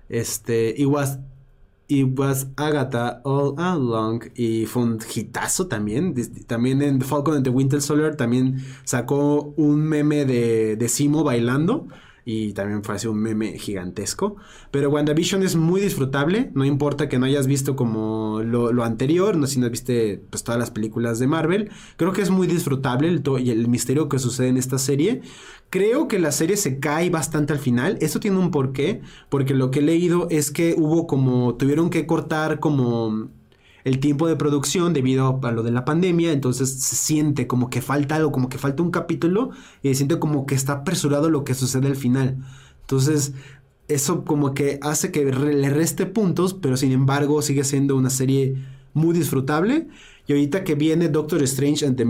[0.08, 1.18] este, It Was,
[1.88, 6.14] It Was Agatha All Along, y fue un hitazo también.
[6.46, 11.88] También en Falcon and the Winter Soldier también sacó un meme de, de Simo bailando
[12.32, 14.36] y también fue así un meme gigantesco.
[14.70, 19.48] Pero WandaVision es muy disfrutable, no importa que no hayas visto como lo, anterior, no
[19.48, 23.22] si no viste pues todas las películas de Marvel, creo que es muy disfrutable el,
[23.40, 25.22] y el misterio que sucede en esta serie.
[25.70, 29.72] Creo que la serie se cae bastante al final, eso tiene un porqué, porque lo
[29.72, 33.28] que he leído es que hubo como, tuvieron que cortar como
[33.84, 37.80] el tiempo de producción debido a lo de la pandemia, entonces se siente como que
[37.80, 39.50] falta algo, como que falta un capítulo
[39.82, 42.38] y se siente como que está apresurado lo que sucede al final.
[42.82, 43.32] Entonces,
[43.88, 48.56] eso como que hace que le reste puntos, pero sin embargo sigue siendo una serie
[48.92, 49.88] muy disfrutable.
[50.26, 52.04] Y ahorita que viene Doctor Strange ante,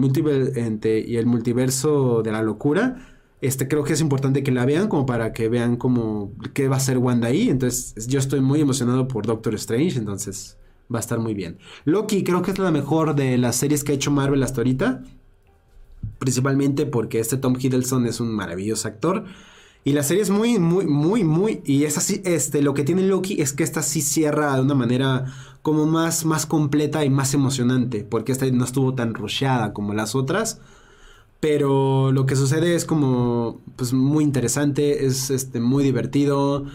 [1.06, 3.06] y el multiverso de la locura,
[3.40, 6.76] este creo que es importante que la vean como para que vean como qué va
[6.76, 7.48] a ser Wanda ahí.
[7.48, 10.58] Entonces, yo estoy muy emocionado por Doctor Strange, entonces
[10.92, 11.58] va a estar muy bien.
[11.84, 15.02] Loki creo que es la mejor de las series que ha hecho Marvel hasta ahorita.
[16.18, 19.24] Principalmente porque este Tom Hiddleston es un maravilloso actor.
[19.82, 21.62] Y la serie es muy, muy, muy, muy.
[21.64, 22.20] Y es así.
[22.24, 25.24] Este, lo que tiene Loki es que esta sí cierra de una manera
[25.62, 28.04] como más, más completa y más emocionante.
[28.04, 30.60] Porque esta no estuvo tan rusheada como las otras.
[31.40, 33.60] Pero lo que sucede es como.
[33.76, 35.06] Pues muy interesante.
[35.06, 36.66] Es este, muy divertido.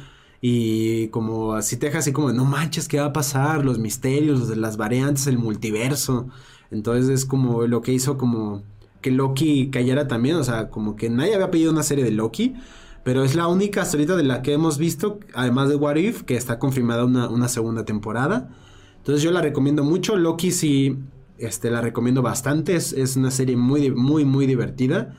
[0.42, 3.66] Y como así te deja así como, no manches, ¿qué va a pasar?
[3.66, 6.28] Los misterios, las variantes, el multiverso.
[6.72, 8.64] Entonces es como lo que hizo como
[9.02, 10.36] que Loki cayera también.
[10.36, 12.56] O sea, como que nadie había pedido una serie de Loki.
[13.04, 16.36] Pero es la única ahorita de la que hemos visto, además de What If, que
[16.36, 18.50] está confirmada una, segunda temporada.
[18.98, 20.16] Entonces yo la recomiendo mucho.
[20.16, 20.98] Loki sí,
[21.38, 22.76] este, la recomiendo bastante.
[22.76, 25.14] Es, es una serie muy, muy, muy divertida.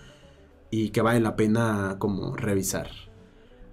[0.68, 3.05] Y que vale la pena como revisar.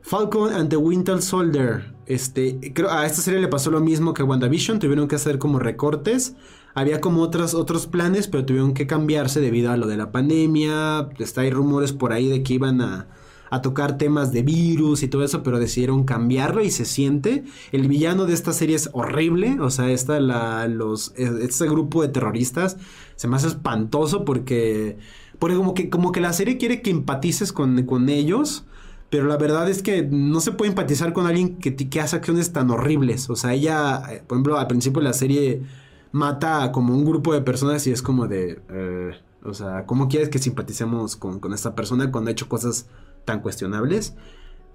[0.04, 1.94] Falcon and the Winter Soldier.
[2.06, 4.80] Este, creo, a esta serie le pasó lo mismo que WandaVision.
[4.80, 6.36] Tuvieron que hacer como recortes.
[6.76, 11.10] Había como otros, otros planes, pero tuvieron que cambiarse debido a lo de la pandemia.
[11.20, 13.08] Está, hay rumores por ahí de que iban a,
[13.50, 17.46] a tocar temas de virus y todo eso, pero decidieron cambiarlo y se siente.
[17.72, 19.62] El villano de esta serie es horrible.
[19.62, 22.76] O sea, esta, la, los, e, este grupo de terroristas
[23.16, 24.98] se me hace espantoso porque,
[25.40, 28.66] porque como, que, como que la serie quiere que empatices con, con ellos
[29.14, 32.72] pero la verdad es que no se puede empatizar con alguien que, hace acciones tan
[32.72, 33.30] horribles.
[33.30, 35.62] O sea, ella, eh, por ejemplo, al principio de la serie
[36.12, 38.60] mata como un grupo de personas y es como de...
[38.72, 39.12] Eh,
[39.44, 42.88] o sea, ¿cómo quieres que simpaticemos con, esta persona cuando ha hecho cosas
[43.24, 44.16] tan cuestionables?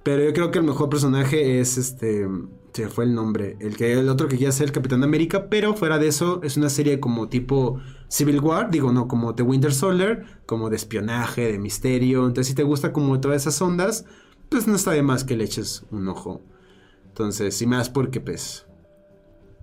[0.05, 2.29] Pero yo creo que el mejor personaje es este...
[2.75, 3.57] Se fue el nombre.
[3.59, 5.49] El, que, el otro que quiere ser el Capitán América.
[5.51, 8.71] Pero fuera de eso, es una serie como tipo Civil War.
[8.71, 10.27] Digo, no, como The Winter Soldier.
[10.47, 12.21] Como de espionaje, de misterio.
[12.21, 14.05] Entonces, si te gusta como todas esas ondas
[14.49, 16.43] pues no está de más que le eches un ojo.
[17.07, 18.67] Entonces, y más porque pues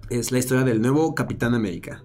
[0.09, 2.03] es la historia del nuevo Capitán América.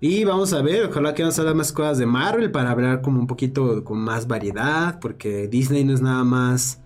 [0.00, 3.18] Y vamos a ver, ojalá que vamos a más cosas de Marvel para hablar como
[3.18, 6.80] un poquito con más variedad, porque Disney no es nada más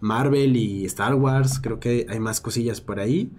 [0.00, 3.30] Marvel y Star Wars, creo que hay más cosillas por ahí.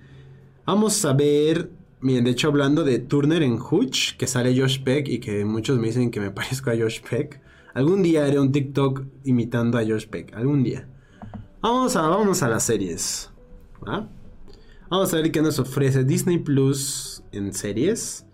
[0.66, 5.10] Vamos a ver, miren, de hecho hablando de Turner en Hooch, que sale Josh Peck
[5.10, 7.42] y que muchos me dicen que me parezco a Josh Peck.
[7.74, 10.88] Algún día haré un TikTok imitando a Josh Peck, algún día.
[11.70, 13.30] Vamos a, vamos a las series.
[14.90, 18.26] Vamos a ver qué nos ofrece Disney Plus en series.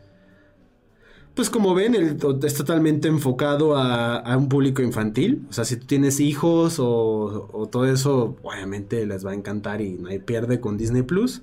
[1.34, 5.48] Pues como ven, es totalmente enfocado a, un público infantil.
[5.50, 9.94] O sea, si tú tienes hijos o, todo eso, obviamente les va a encantar y
[9.94, 11.42] no hay pierde con Disney Plus.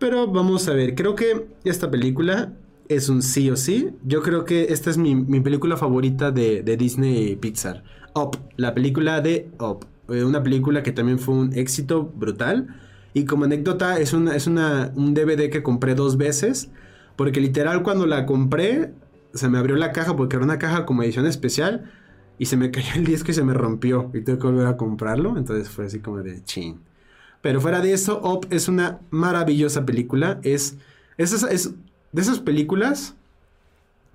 [0.00, 2.54] Pero vamos a ver, creo que esta película
[2.88, 3.90] es un sí o sí.
[4.04, 7.84] Yo creo que esta es mi, película favorita de, Disney Pixar.
[8.16, 9.86] Up, la película de Up.
[10.10, 12.68] Eh, una película que también fue un éxito brutal.
[13.12, 16.70] Y como anécdota, es, una, es una, un DVD que compré dos veces.
[17.16, 18.92] Porque literal cuando la compré,
[19.34, 21.90] se me abrió la caja porque era una caja como edición especial.
[22.38, 24.10] Y se me cayó el disco y se me rompió.
[24.14, 25.36] Y tuve que volver a comprarlo.
[25.36, 26.80] Entonces fue así como de chin.
[27.42, 30.40] Pero fuera de eso, Op es una maravillosa película.
[30.42, 30.76] Es,
[31.16, 31.72] es, es
[32.12, 33.14] de esas películas.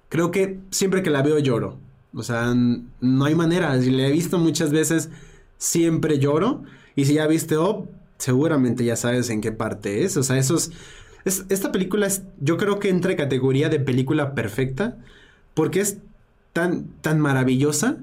[0.10, 1.78] Creo que siempre que la veo lloro.
[2.14, 3.76] O sea, no hay manera.
[3.76, 5.10] La he visto muchas veces
[5.58, 6.64] siempre lloro.
[6.96, 10.18] Y si ya viste Op, seguramente ya sabes en qué parte es.
[10.18, 10.72] O sea, esos...
[11.26, 14.98] Es, esta película es, yo creo que entra en categoría de película perfecta,
[15.56, 15.98] porque es
[16.54, 17.98] tan, tan maravillosa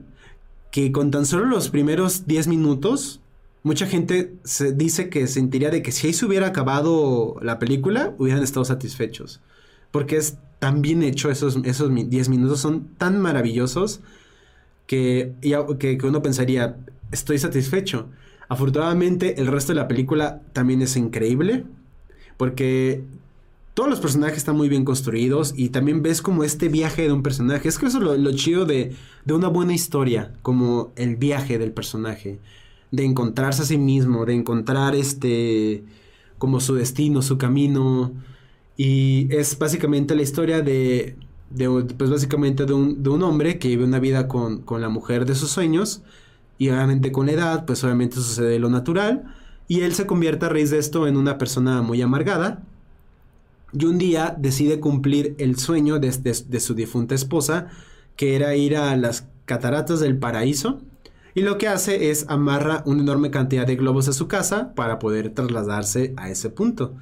[0.72, 3.20] que con tan solo los primeros 10 minutos,
[3.62, 8.14] mucha gente se dice que sentiría de que si ahí se hubiera acabado la película,
[8.18, 9.40] hubieran estado satisfechos.
[9.92, 14.00] Porque es tan bien hecho, esos, esos 10 minutos son tan maravillosos
[14.86, 16.76] que, que uno pensaría,
[17.12, 18.08] estoy satisfecho.
[18.48, 21.64] Afortunadamente el resto de la película también es increíble
[22.36, 23.04] porque
[23.74, 27.22] todos los personajes están muy bien construidos y también ves como este viaje de un
[27.22, 27.68] personaje.
[27.68, 28.94] Es que eso es lo, chido de,
[29.24, 32.38] de, una buena historia, como el viaje del personaje,
[32.90, 35.84] de encontrarse a sí mismo, de encontrar este,
[36.36, 38.12] como su destino, su camino.
[38.76, 41.16] Y es básicamente la historia de,
[41.48, 44.90] de pues básicamente de un, de un, hombre que vive una vida con, con la
[44.90, 46.02] mujer de sus sueños
[46.62, 49.24] y obviamente con la edad, pues obviamente sucede lo natural.
[49.66, 52.62] Y él se convierte a raíz de esto en una persona muy amargada.
[53.72, 57.66] Y un día decide cumplir el sueño de, de, su difunta esposa,
[58.14, 60.80] que era ir a las cataratas del paraíso.
[61.34, 65.00] Y lo que hace es amarra una enorme cantidad de globos a su casa para
[65.00, 66.94] poder trasladarse a ese punto.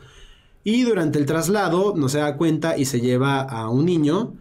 [0.65, 4.33] Y durante el traslado no se da cuenta y se lleva a un niño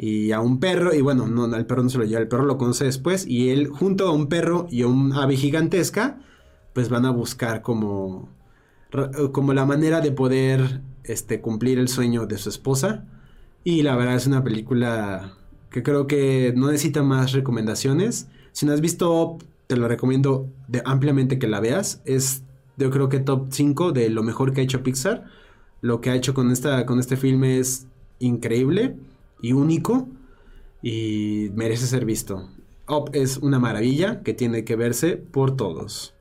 [0.00, 2.44] y a un perro, y bueno, no, el perro no se lo lleva, el perro
[2.44, 6.20] lo conoce después, y él junto a un perro y a un ave gigantesca,
[6.72, 8.28] pues van a buscar como,
[9.32, 13.06] como la manera de poder este, cumplir el sueño de su esposa.
[13.64, 15.34] Y la verdad es una película
[15.68, 18.28] que creo que no necesita más recomendaciones.
[18.52, 20.48] Si no has visto, te lo recomiendo
[20.84, 22.02] ampliamente que la veas.
[22.04, 22.44] Es,
[22.76, 25.24] yo creo que top 5 de lo mejor que ha hecho Pixar.
[25.80, 27.88] Lo que ha hecho con, esta, con este filme es
[28.20, 28.96] increíble
[29.40, 30.08] y único
[30.82, 32.48] y merece ser visto.
[33.12, 36.14] Es una maravilla que tiene que verse por todos.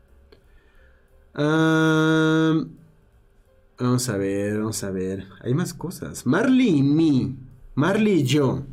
[1.34, 2.65] vamos
[4.10, 5.27] a ver, vamos a ver.
[5.41, 6.25] Hay más cosas.
[6.25, 7.36] Marley y me.
[7.75, 8.63] Marley y yo.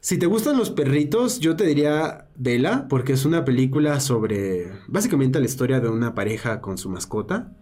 [0.00, 5.40] Si te gustan los perritos, yo te diría Vela, porque es una película sobre básicamente
[5.40, 7.52] la historia de una pareja con su mascota.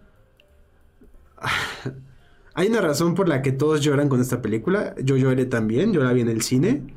[2.57, 4.95] Hay una razón por la que todos lloran con esta película.
[4.99, 6.91] Yo lloré también, yo la vi en el cine.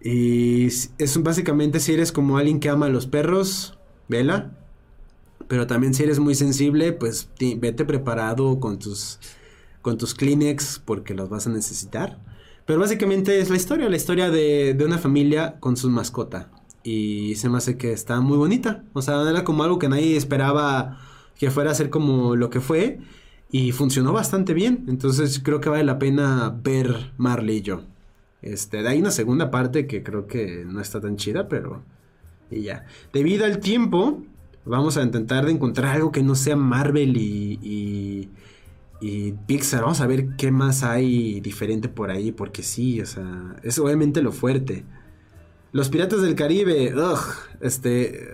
[0.00, 4.56] Y es básicamente si eres como alguien que ama a los perros, vela.
[5.48, 9.18] Pero también si eres muy sensible, pues vete preparado con tus,
[9.82, 12.20] con tus Kleenex porque los vas a necesitar.
[12.64, 16.52] Pero básicamente es la historia, la historia de, de una familia con su mascota.
[16.84, 18.84] Y se me hace que está muy bonita.
[18.92, 21.00] O sea, era como algo que nadie esperaba
[21.36, 23.00] que fuera a ser como lo que fue.
[23.54, 24.84] Y funcionó bastante bien.
[24.88, 27.82] Entonces creo que vale la pena ver Marley y yo.
[28.42, 31.80] Este, hay una segunda parte que creo que no está tan chida, pero.
[32.50, 32.84] Y ya.
[33.12, 34.24] Debido al tiempo,
[34.64, 38.28] vamos a intentar de encontrar algo que no sea Marvel y, y,
[39.00, 39.82] y, Pixar.
[39.82, 44.20] Vamos a ver qué más hay diferente por ahí, porque sí, o sea, es obviamente
[44.20, 44.84] lo fuerte.
[45.74, 47.18] Los Piratas del Caribe, ugh,
[47.60, 48.28] este,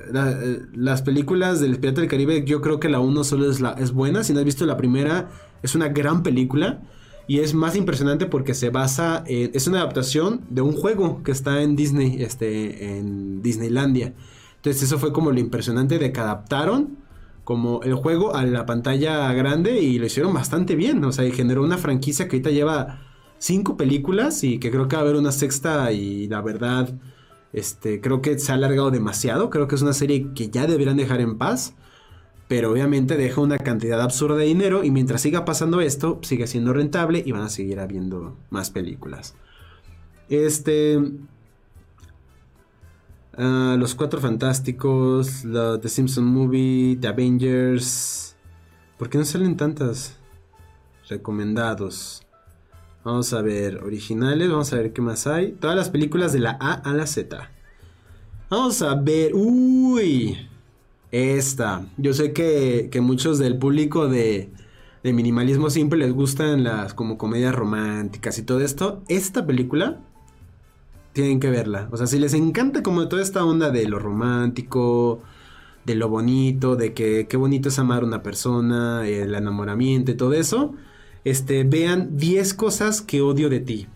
[0.75, 3.93] las películas del Pirata del Caribe, yo creo que la 1 solo es, la, es
[3.93, 4.25] buena.
[4.25, 5.31] Si no has visto la primera,
[5.63, 6.83] es una gran película.
[7.27, 11.33] Y es más impresionante porque se basa en, es una adaptación de un juego que
[11.33, 14.13] está en Disney, este, en Disneylandia.
[14.57, 16.99] Entonces eso fue como lo impresionante de que adaptaron
[17.45, 21.03] como el juego a la pantalla grande y lo hicieron bastante bien.
[21.05, 23.01] O sea, y generó una franquicia que ahorita lleva
[23.39, 27.01] cinco películas y que creo que va a haber una sexta y la verdad
[27.53, 29.51] este, creo que se ha alargado demasiado.
[29.51, 31.75] Creo que es una serie que ya deberían dejar en paz.
[32.49, 34.83] Pero obviamente deja una cantidad absurda de dinero.
[34.85, 39.35] Y mientras siga pasando esto, sigue siendo rentable y van a seguir habiendo más películas.
[40.29, 41.01] Este.
[43.37, 48.37] Ah, los Cuatro Fantásticos, The Simpson Movie, The Avengers.
[48.99, 50.19] ¿Por qué no salen tantas?
[51.09, 52.27] Recomendados.
[53.03, 55.53] Vamos a ver, originales, vamos a ver qué más hay.
[55.53, 57.51] Todas las películas de la A a la Z.
[58.51, 60.37] Vamos a ver, uy,
[61.11, 61.87] esta.
[61.97, 64.51] Yo sé que, muchos del público de,
[65.03, 69.03] de minimalismo simple les gustan las como comedias románticas y todo esto.
[69.09, 70.01] Esta película
[71.15, 71.89] tienen que verla.
[71.93, 75.23] O sea, si les encanta como toda esta onda de lo romántico,
[75.87, 80.17] de lo bonito, de que qué bonito es amar a una persona, el enamoramiento y
[80.17, 80.75] todo eso
[81.25, 83.87] este, vean 10 cosas que odio de ti.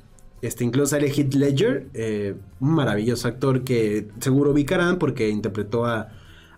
[0.43, 6.09] Este, incluso sale Heath Ledger, eh, un maravilloso actor que seguro ubicarán porque interpretó a,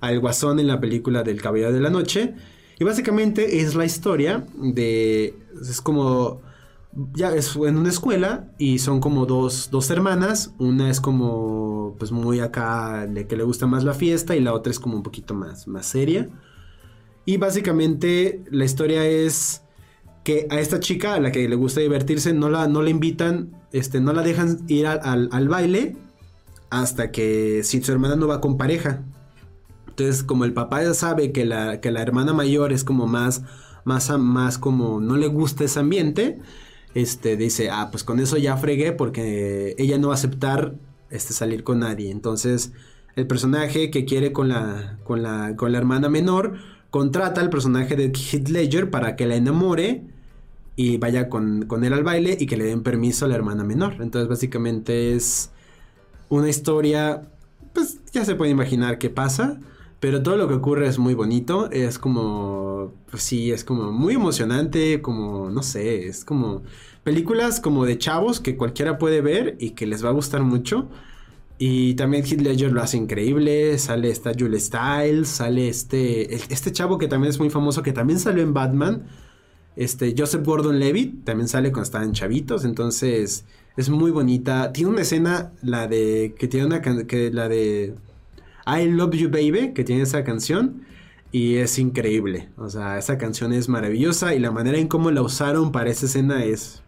[0.02, 2.34] El Guasón en la película del Caballero de la Noche.
[2.78, 5.34] Y básicamente es la historia de...
[5.60, 6.42] Es como...
[7.12, 10.54] Ya es en una escuela y son como dos, dos hermanas.
[10.58, 14.54] Una es como pues muy acá, de que le gusta más la fiesta y la
[14.54, 16.30] otra es como un poquito más, más seria.
[17.26, 19.62] Y básicamente la historia es
[20.26, 24.00] que a esta chica a la que le gusta divertirse no la, no invitan, este,
[24.00, 25.96] no la dejan ir al, baile
[26.68, 29.04] hasta que si su hermana no va con pareja.
[29.86, 33.42] Entonces, como el papá ya sabe que la, que la hermana mayor es como más,
[33.84, 36.40] más, más como no le gusta ese ambiente,
[36.94, 40.74] este, dice, ah, pues con eso ya fregué porque ella no va a aceptar
[41.08, 42.10] este, salir con nadie.
[42.10, 42.72] Entonces,
[43.14, 46.56] el personaje que quiere con la, con la, con la hermana menor
[46.90, 50.15] contrata al personaje de Heath Ledger para que la enamore
[50.76, 53.64] y vaya con, con él al baile y que le den permiso a la hermana
[53.64, 53.94] menor.
[54.00, 55.50] Entonces, básicamente es
[56.28, 57.22] una historia,
[57.72, 59.58] pues ya se puede imaginar qué pasa.
[59.98, 64.14] Pero todo lo que ocurre es muy bonito, es como, pues sí, es como muy
[64.14, 66.62] emocionante, como, no sé, es como
[67.02, 70.88] películas como de chavos que cualquiera puede ver y que les va a gustar mucho.
[71.58, 76.98] Y también Heath Ledger lo hace increíble, sale esta Julie Stiles, sale este, este chavo
[76.98, 79.06] que también es muy famoso, que también salió en Batman,
[79.76, 83.44] este Joseph Gordon-Levitt, también sale cuando estaban chavitos, entonces
[83.76, 84.72] es muy bonita.
[84.72, 87.94] Tiene una escena, la de, que tiene una, que la de
[88.66, 90.82] I Love You Baby, que tiene esa canción.
[91.30, 92.48] Y es increíble.
[92.56, 94.34] O sea, esa canción es maravillosa.
[94.34, 96.82] Y la manera en cómo la usaron para esa escena es.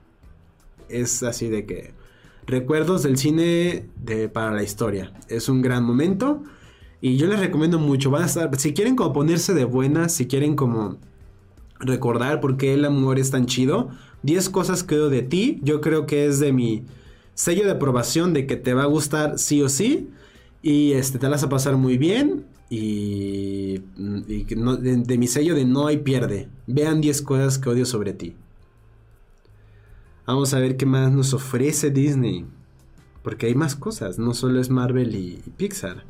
[0.89, 1.93] Es así de que.
[2.47, 3.86] Recuerdos del cine
[4.32, 5.12] para la historia.
[5.28, 6.43] Es un gran momento.
[7.03, 8.11] Y yo les recomiendo mucho.
[8.11, 8.59] Van a estar.
[8.59, 10.12] Si quieren como ponerse de buenas.
[10.14, 10.97] Si quieren como.
[11.81, 13.91] Recordar por qué el amor es tan chido.
[14.22, 15.61] 10 cosas que de ti.
[15.62, 16.85] Yo creo que es de mi
[17.35, 20.11] sello de aprobación de que te va a gustar sí o sí.
[20.62, 22.45] Y este, te la vas a pasar muy bien.
[22.70, 26.49] Y, de, mi sello de no hay pierde.
[26.66, 28.35] Vean 10 cosas que odio sobre ti.
[30.26, 32.45] Vamos a ver qué más nos ofrece Disney.
[33.22, 36.05] Porque hay más cosas, no solo es Marvel y, Pixar.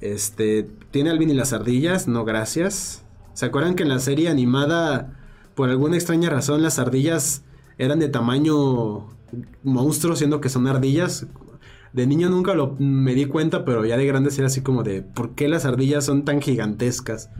[0.00, 2.08] Este, ¿tiene Alvin y las ardillas?
[2.08, 3.04] No, gracias.
[3.34, 5.14] ¿Se acuerdan que en la serie animada,
[5.54, 7.44] por alguna extraña razón, las ardillas
[7.78, 9.06] eran de tamaño
[9.62, 11.26] monstruo, siendo que son ardillas?
[11.92, 15.02] De niño nunca lo me di cuenta, pero ya de grande era así como de
[15.02, 17.30] ¿por qué las ardillas son tan gigantescas?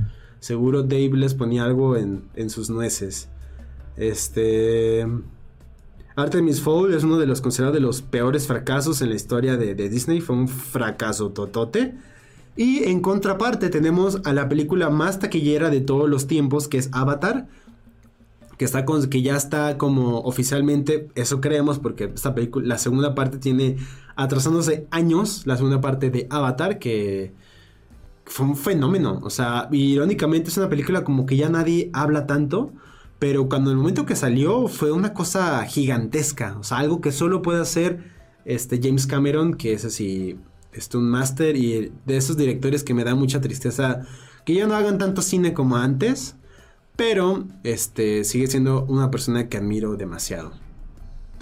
[0.40, 3.28] Seguro Dave les ponía algo en, sus nueces.
[3.96, 5.06] Este.
[6.16, 9.74] Artemis Fowl es uno de los considerados de los peores fracasos en la historia de,
[9.74, 10.20] de Disney.
[10.20, 11.94] Fue un fracaso totote.
[12.56, 16.90] Y en contraparte tenemos a la película más taquillera de todos los tiempos, que es
[16.92, 17.48] Avatar
[18.62, 23.38] que, está que ya está como oficialmente, eso creemos, porque esta película, la segunda parte
[23.38, 23.76] tiene
[24.14, 27.32] atrasándose años, la segunda parte de Avatar, que
[28.24, 29.20] fue un fenómeno.
[29.22, 32.72] O sea, irónicamente es una película como que ya nadie habla tanto.
[33.18, 36.56] Pero cuando el momento que salió fue una cosa gigantesca.
[36.58, 38.12] O sea, algo que solo puede hacer
[38.44, 40.36] este James Cameron, que es así,
[40.72, 44.02] este, un máster y de esos directores que me da mucha tristeza
[44.44, 46.36] que ya no hagan tanto cine como antes.
[46.96, 50.52] Pero este sigue siendo una persona que admiro demasiado.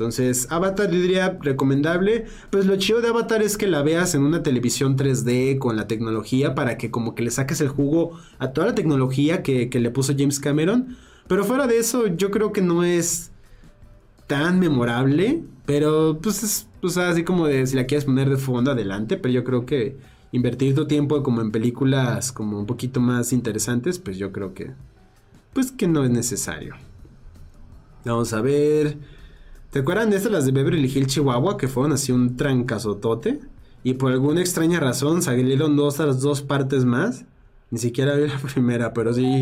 [0.01, 2.25] Entonces, Avatar diría recomendable.
[2.49, 5.87] Pues lo chido de Avatar es que la veas en una televisión 3D con la
[5.87, 9.91] tecnología para que como que le saques el jugo a toda la tecnología que, le
[9.91, 10.97] puso James Cameron.
[11.29, 13.30] Pero fuera de eso, yo creo que no es
[14.31, 15.43] tan memorable.
[15.67, 19.17] Pero pues es pues, así como de si la quieres poner de fondo adelante.
[19.17, 19.99] Pero yo creo que
[20.31, 24.71] invertir tu tiempo como en películas como un poquito más interesantes, pues yo creo que
[25.53, 26.77] pues que no es necesario.
[28.05, 28.97] Vamos a ver.
[29.71, 33.41] ¿Te acuerdan de estas las de Beverly Hills Chihuahua que fueron así un trancazotote?
[33.83, 37.25] Y por alguna extraña razón salieron dos las dos partes más.
[37.71, 39.41] Ni siquiera vi la primera, pero sí.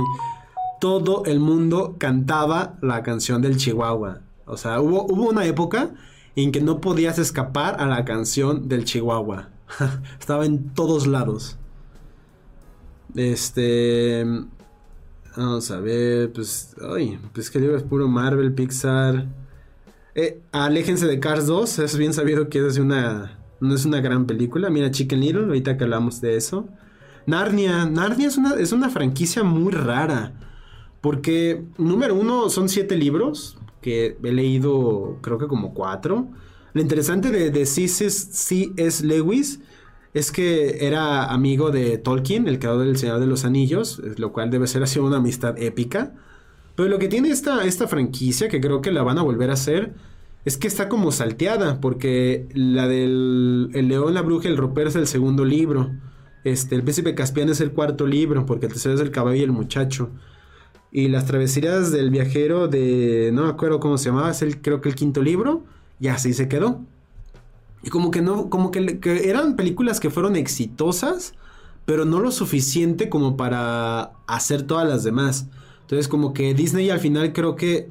[0.81, 4.21] Todo el mundo cantaba la canción del Chihuahua.
[4.49, 5.91] O sea, hubo, hubo una época
[6.35, 9.51] en que no podías escapar a la canción del Chihuahua.
[10.19, 11.59] Estaba en todos lados.
[13.15, 14.25] Este.
[15.37, 16.75] Vamos a ver, pues.
[16.95, 19.27] Ay, pues que libro es puro Marvel, Pixar.
[20.15, 21.79] Eh, aléjense de Cars 2.
[21.81, 23.39] Es bien sabido que es una.
[23.61, 24.71] No es una gran película.
[24.71, 26.69] Mira, Chicken Little, ahorita que hablamos de eso.
[27.27, 27.85] Narnia.
[27.87, 30.33] Narnia es una, es una franquicia muy rara.
[31.01, 33.58] Porque, número uno, son siete libros.
[33.81, 36.29] Que he leído, creo que como cuatro.
[36.73, 39.07] Lo interesante de, de C.S.
[39.07, 39.61] Lewis
[40.15, 44.51] es que era amigo de Tolkien, el creador del Señor de los Anillos, lo cual
[44.51, 46.15] debe ser así una amistad épica.
[46.75, 49.55] Pero lo que tiene esta, esta franquicia, que creo que la van a volver a
[49.55, 49.95] hacer,
[50.45, 54.89] es que está como salteada, porque la del el León, la Bruja y el Ropero
[54.89, 55.91] es el segundo libro.
[56.45, 59.43] Este, el Príncipe Caspian es el cuarto libro, porque el tercero es el caballo y
[59.43, 60.11] el muchacho.
[60.91, 63.31] Y las travesías del viajero de.
[63.33, 65.63] No me acuerdo cómo se llamaba, es el, creo que el quinto libro.
[66.01, 66.81] Y así se quedó.
[67.83, 71.35] Y como que no, como que, eran películas que fueron exitosas,
[71.85, 75.47] pero no lo suficiente como para hacer todas las demás.
[75.83, 77.89] Entonces como que Disney al final creo que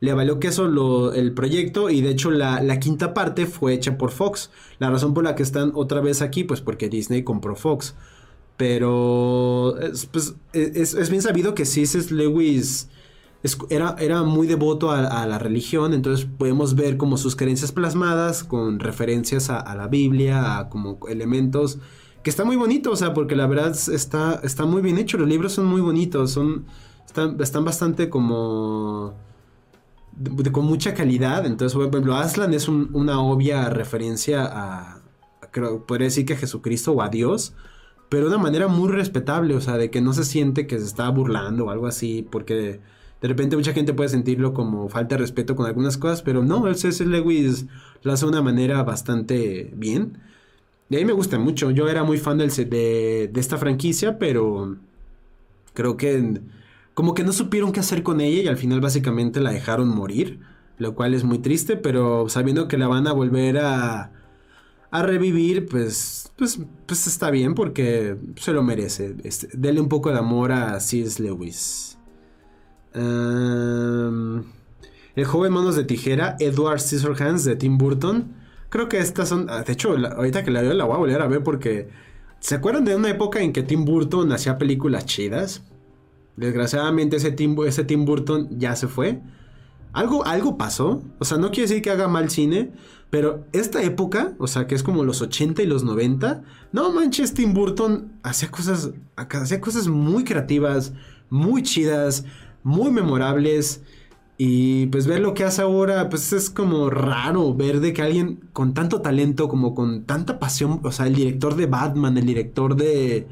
[0.00, 3.98] le valió queso lo, el proyecto y de hecho la, la, quinta parte fue hecha
[3.98, 4.50] por Fox.
[4.78, 7.94] La razón por la que están otra vez aquí, pues porque Disney compró Fox.
[8.58, 12.12] Pero es, pues, es, es bien sabido que C.S.
[12.12, 12.88] Lewis
[13.70, 18.80] era, era muy devoto a, la religión, entonces podemos ver como sus creencias plasmadas con
[18.80, 21.78] referencias a, la Biblia, a como elementos
[22.22, 25.28] que está muy bonito, o sea, porque la verdad está, está muy bien hecho, los
[25.28, 26.66] libros son muy bonitos, son,
[27.06, 29.14] están, están bastante como...
[30.50, 35.00] con mucha calidad, entonces por ejemplo Aslan es una obvia referencia a,
[35.52, 37.54] creo, podría decir que a Jesucristo o a Dios,
[38.08, 40.84] pero de una manera muy respetable, o sea, de que no se siente que se
[40.86, 42.80] está burlando o algo así, porque
[43.20, 46.66] de repente mucha gente puede sentirlo como falta de respeto con algunas cosas, pero no,
[46.68, 47.04] el C.S.
[47.04, 47.66] Lewis
[48.02, 50.18] lo hace de una manera bastante bien.
[50.90, 51.70] Y a mí me gusta mucho.
[51.70, 52.46] Yo era muy fan de,
[53.30, 54.76] de esta franquicia, pero
[55.74, 56.40] creo que
[56.94, 60.40] como que no supieron qué hacer con ella y al final básicamente la dejaron morir,
[60.78, 64.10] lo cual es muy triste, pero sabiendo que la van a volver a,
[64.90, 69.16] a revivir, pues, pues, pues está bien porque se lo merece.
[69.24, 71.22] Este, dele un poco de amor a C.S.
[71.22, 71.98] Lewis.
[72.94, 74.42] Em,
[75.14, 78.34] el joven manos de tijera, Edward Scissorhands de Tim Burton.
[78.70, 79.46] Creo que estas son.
[79.50, 81.88] Ah, de hecho, ahorita que la veo la voy a volver a ver porque.
[82.40, 85.64] ¿Se acuerdan de una época en que Tim Burton hacía películas chidas?
[86.36, 89.20] Desgraciadamente ese Tim, ese Tim Burton ya se fue.
[89.92, 91.02] Algo, algo pasó.
[91.18, 92.72] O sea, no quiere decir que haga mal cine.
[93.10, 96.42] Pero esta época, o sea, que es como los 80 y los 90.
[96.72, 98.90] No manches, Tim Burton hacía cosas.
[99.16, 100.92] Hacía cosas muy creativas,
[101.30, 102.24] muy chidas
[102.62, 103.82] muy memorables.
[104.36, 108.40] Y pues ver lo que hace ahora, pues es como raro ver de que alguien
[108.52, 112.76] con tanto talento, como con tanta pasión, o sea, el director de Batman, el director
[112.76, 113.26] de,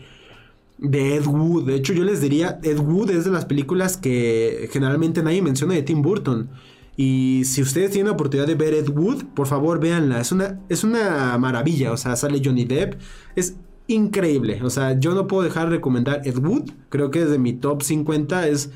[0.79, 4.69] de Ed Wood, de hecho yo les diría, Ed Wood es de las películas que
[4.73, 6.51] generalmente nadie menciona de Tim Burton.
[6.99, 10.61] Y si ustedes tienen la oportunidad de ver Ed Wood, por favor véanla, es una,
[10.69, 12.95] es una maravilla, o sea, sale Johnny Depp,
[13.37, 13.57] es
[13.87, 17.53] increíble, o sea, yo no puedo dejar de recomendar Ed Wood, creo que desde mi
[17.53, 18.71] top 50 es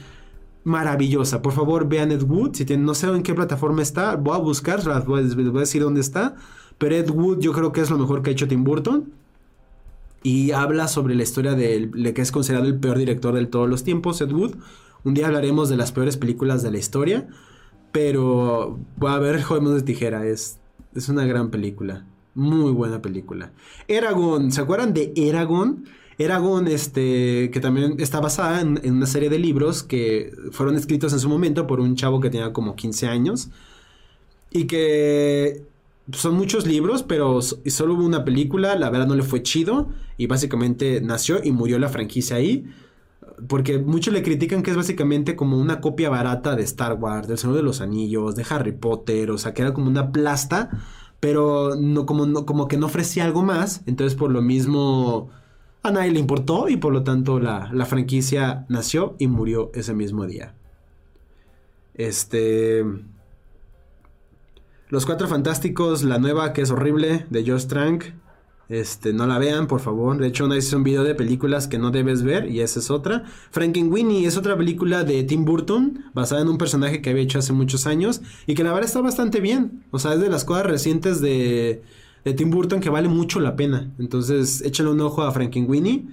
[0.64, 1.42] maravillosa.
[1.42, 2.54] Por favor, vean Ed Wood.
[2.54, 6.00] Si no sé en qué plataforma está, voy a buscar, les voy, a decir dónde
[6.00, 6.36] está.
[6.78, 9.12] Pero Ed Wood yo creo que es lo mejor que ha hecho Tim Burton.
[10.22, 13.68] Y habla sobre la historia de lo que es considerado el peor director de todos
[13.68, 14.56] los tiempos, Ed Wood.
[15.02, 17.28] Un día hablaremos de las peores películas de la historia.
[17.92, 20.26] Pero voy a ver Joder de Tijera.
[20.26, 20.58] Es,
[20.94, 22.06] es una gran película.
[22.34, 23.52] Muy buena película.
[23.88, 25.84] Eragon, ¿se acuerdan de Eragon?
[26.18, 31.18] Eragon, este, que también está basada en, una serie de libros que fueron escritos en
[31.18, 33.50] su momento por un chavo que tenía como 15 años.
[34.50, 35.64] Y que
[36.12, 39.88] son muchos libros, pero solo hubo una película, la verdad no le fue chido.
[40.16, 42.66] Y básicamente nació y murió la franquicia ahí.
[43.48, 47.38] Porque muchos le critican que es básicamente como una copia barata de Star Wars, del
[47.38, 50.70] Señor de los Anillos, de Harry Potter, o sea, que era como una plasta,
[51.20, 53.82] pero no, como, no, como que no ofrecía algo más.
[53.86, 55.30] Entonces, por lo mismo,
[55.82, 60.26] a nadie le importó y por lo tanto la, franquicia nació y murió ese mismo
[60.26, 60.54] día.
[61.94, 62.84] Este...
[64.90, 68.06] Los Cuatro Fantásticos, la nueva que es horrible, de Josh Trank.
[68.68, 70.18] Este, no la vean, por favor.
[70.18, 72.90] De hecho, una vez un video de películas que no debes ver y esa es
[72.90, 73.22] otra.
[73.52, 77.52] Frankenweenie es otra película de Tim Burton, basada en un personaje que había hecho hace
[77.52, 79.84] muchos años y que la verdad está bastante bien.
[79.92, 81.84] O sea, es de las cosas recientes de,
[82.24, 83.92] de Tim Burton que vale mucho la pena.
[84.00, 86.08] Entonces, échale un ojo a Frankenweenie.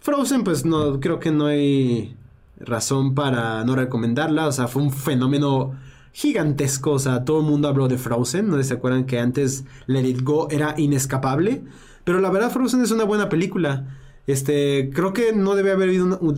[0.00, 2.16] Frozen, pues no, creo que no hay
[2.60, 4.46] razón para no recomendarla.
[4.46, 5.74] O sea, fue un fenómeno
[6.16, 6.92] gigantesco.
[6.92, 8.48] O sea, todo el mundo habló de Frozen.
[8.48, 11.62] ¿No se acuerdan que antes Let It Go era inescapable?
[12.04, 13.98] Pero la verdad, Frozen es una buena película.
[14.26, 15.90] Este, creo que no debe haber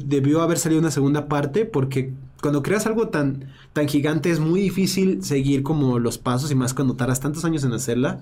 [0.05, 2.13] debió haber salido una segunda parte porque
[2.43, 6.75] cuando creas algo tan, tan gigante es muy difícil seguir como los pasos y más
[6.75, 8.21] cuando tardas tantos años en hacerla.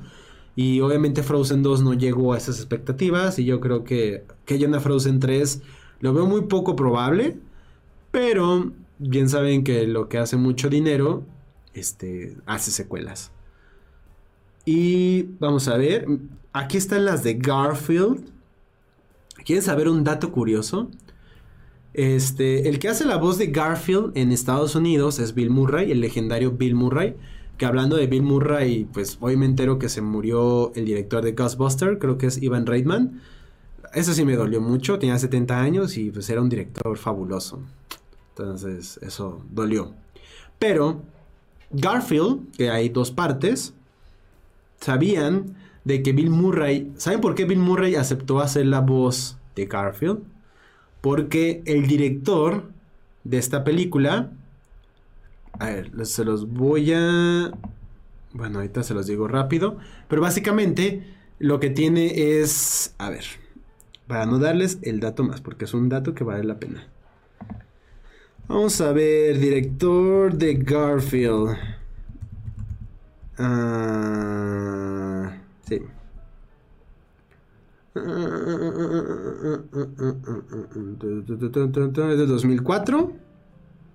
[0.57, 3.39] Y obviamente Frozen 2 no llegó a esas expectativas.
[3.39, 5.63] Y yo creo que que haya una Frozen 3
[6.01, 7.39] lo veo muy poco probable.
[8.11, 11.25] Pero bien saben que lo que hace mucho dinero
[11.77, 13.33] este, hace secuelas.
[14.65, 16.07] Y vamos a ver.
[16.53, 18.25] Aquí están las de Garfield.
[19.45, 20.91] ¿Quieren saber un dato curioso?
[21.95, 26.01] Este, el que hace la voz de Garfield en Estados Unidos es Bill Murray, el
[26.01, 27.17] legendario Bill Murray
[27.57, 31.33] que hablando de Bill Murray, pues hoy me entero que se murió el director de
[31.33, 33.23] Ghostbuster, creo que es Ivan Reitman.
[33.95, 37.63] Eso sí me dolió mucho, tenía 70 años y pues era un director fabuloso.
[38.31, 39.95] Entonces, eso dolió.
[40.59, 41.01] Pero
[41.71, 43.75] Garfield, que hay dos partes,
[44.81, 49.67] sabían de que Bill Murray, ¿saben por qué Bill Murray aceptó hacer la voz de
[49.67, 50.21] Garfield?
[51.01, 52.71] Porque el director
[53.25, 54.33] de esta película
[55.59, 57.51] a ver, se los voy a...
[58.33, 59.79] Bueno, ahorita se los digo rápido.
[60.09, 62.95] Pero básicamente lo que tiene es...
[62.99, 63.25] A ver,
[64.07, 66.87] para no darles el dato más, porque es un dato que vale la pena.
[68.49, 71.57] Vamos a ver, director de Garfield.
[73.39, 75.37] Ah,
[75.69, 75.83] sí.
[77.95, 78.03] Es
[82.19, 83.13] de 2004.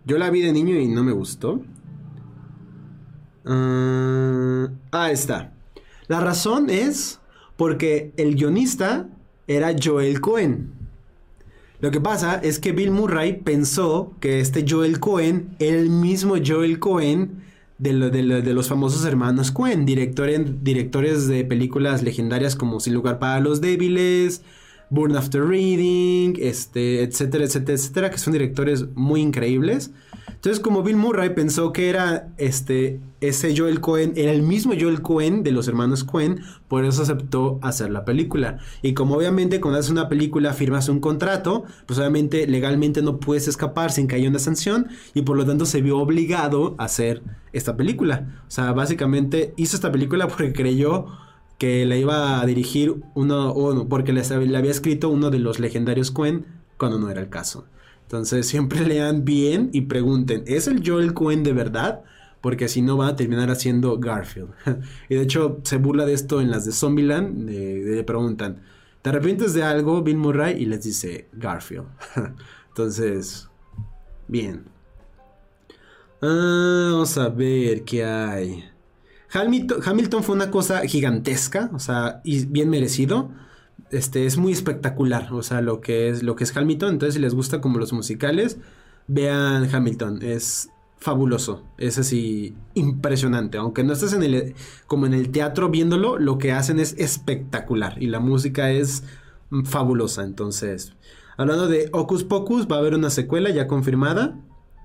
[0.06, 1.62] Yo la vi de niño y no me gustó.
[3.46, 5.54] Ah, ahí está.
[6.08, 7.22] La razón es
[7.56, 9.08] porque el guionista
[9.48, 10.81] era Joel Cohen.
[11.82, 16.78] Lo que pasa es que Bill Murray pensó que este Joel Cohen el mismo Joel
[16.78, 17.42] Cohen
[17.80, 23.62] de, los famosos hermanos Cohen, directores, directores de películas legendarias como Sin lugar para los
[23.62, 24.44] débiles,
[24.92, 29.90] Burn After Reading, este, etcétera, etcétera, etcétera, que son directores muy increíbles.
[30.42, 35.04] Entonces, como Bill Murray pensó que era este, ese Joel Cohen, era el mismo Joel
[35.04, 38.58] Cohen de los hermanos Cohen, por eso aceptó hacer la película.
[38.82, 43.48] Y como obviamente cuando haces una película firmas un contrato, pues obviamente legalmente no puedes
[43.48, 47.22] escapar sin que haya una sanción, y por lo tanto se vio obligado a hacer
[47.54, 48.42] esta película.
[48.48, 51.06] O sea, básicamente hizo esta película porque creyó
[51.60, 54.22] que la iba a dirigir uno, o porque le
[54.58, 57.68] había escrito uno de los legendarios Cohen cuando no era el caso.
[58.12, 62.02] Entonces siempre lean bien y pregunten, ¿es el Joel Cohen de verdad?
[62.42, 64.50] Porque si no va a terminar haciendo Garfield.
[65.10, 67.50] y de hecho se burla de esto en las de Zombieland.
[67.50, 68.64] le preguntan,
[69.02, 70.62] ¿te arrepientes de algo, Bill Murray?
[70.62, 71.88] Y les dice Garfield.
[72.68, 73.48] Entonces,
[74.28, 74.66] bien.
[76.22, 78.66] Ah, vamos a ver qué hay.
[79.32, 83.32] Hamilton, Hamilton fue una cosa gigantesca, o sea, y bien merecido
[83.92, 86.94] este, es muy espectacular, o sea, lo que es, lo que es Hamilton.
[86.94, 88.58] Entonces, si les gusta como los musicales,
[89.08, 93.58] vean Hamilton, es fabuloso, es así impresionante.
[93.58, 94.56] Aunque no estés en el,
[94.88, 99.04] como en el teatro viéndolo, lo que hacen es espectacular y la música es
[99.66, 100.24] fabulosa.
[100.24, 100.94] Entonces,
[101.38, 104.40] hablando de Ocus Pocus, va a haber una secuela ya confirmada.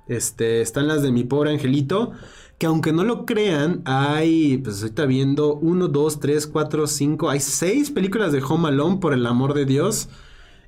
[0.09, 2.13] Este, están las de mi pobre angelito
[2.59, 7.41] que aunque no lo crean, hay, pues ahorita viendo 1, 2, 3, 4, 5, hay
[7.41, 10.09] 6 películas de Home Alone, por el amor de Dios.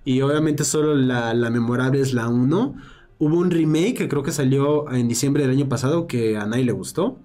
[0.04, 2.74] Y obviamente solo la, memorable es la 1.
[3.18, 6.64] Hubo un remake que creo que salió en diciembre del año pasado que a nadie
[6.64, 7.18] le gustó.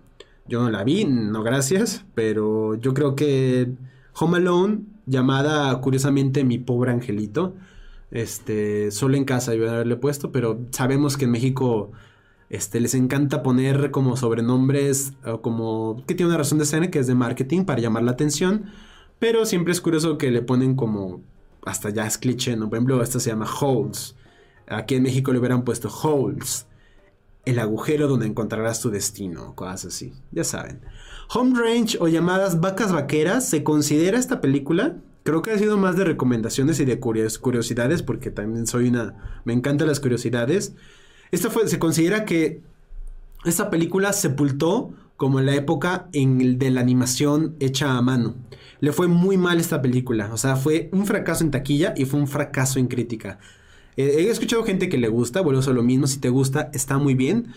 [0.48, 3.72] Yo no la vi, no gracias, pero yo creo que
[4.20, 7.56] Home Alone, llamada curiosamente Mi Pobre Angelito,
[8.12, 11.92] este, solo en casa iba a haberle puesto, pero sabemos que en México
[12.54, 17.00] este, les encanta poner como sobrenombres o como que tiene una razón de ser que
[17.00, 18.66] es de marketing para llamar la atención,
[19.18, 21.24] pero siempre es curioso que le ponen como
[21.66, 22.70] hasta ya es cliché, ¿no?
[22.70, 24.16] Por ejemplo, esta se llama Holes.
[24.68, 26.68] Aquí en México le hubieran puesto Holes.
[27.44, 30.82] El agujero donde encontrarás tu destino, cosas así, ya saben.
[31.34, 34.98] Home Range o llamadas vacas vaqueras, ¿se considera esta película?
[35.24, 39.42] Creo que ha sido más de recomendaciones y de curiosidades, porque también soy una...
[39.44, 40.76] Me encantan las curiosidades.
[41.34, 42.62] Esta fue, se considera que
[43.44, 48.36] esta película sepultó como la época en de la animación hecha a mano.
[48.82, 52.20] Le fue muy mal esta película, o sea, fue un fracaso en taquilla y fue
[52.20, 53.40] un fracaso en crítica.
[53.98, 57.00] Eh, he escuchado gente que le gusta, bueno, eso lo mismo, si te gusta, está
[57.00, 57.48] muy bien,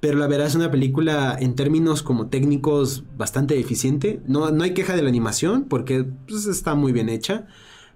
[0.00, 4.18] pero la verdad es una película en términos como técnicos bastante deficiente.
[4.26, 7.46] No, no hay queja de la animación porque pues, está muy bien hecha,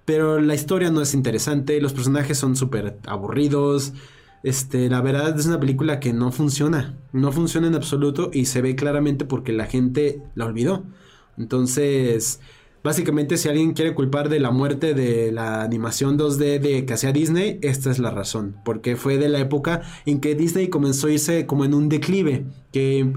[0.05, 3.93] pero la historia no es interesante, los personajes son súper aburridos.
[4.43, 8.61] Este, la verdad es una película que no funciona, no funciona en absoluto y se
[8.61, 10.83] ve claramente porque la gente la olvidó.
[11.37, 12.39] Entonces,
[12.83, 17.11] básicamente si alguien quiere culpar de la muerte de la animación 2D de que hacía
[17.11, 21.11] Disney, esta es la razón, porque fue de la época en que Disney comenzó a
[21.11, 23.13] irse como en un declive, que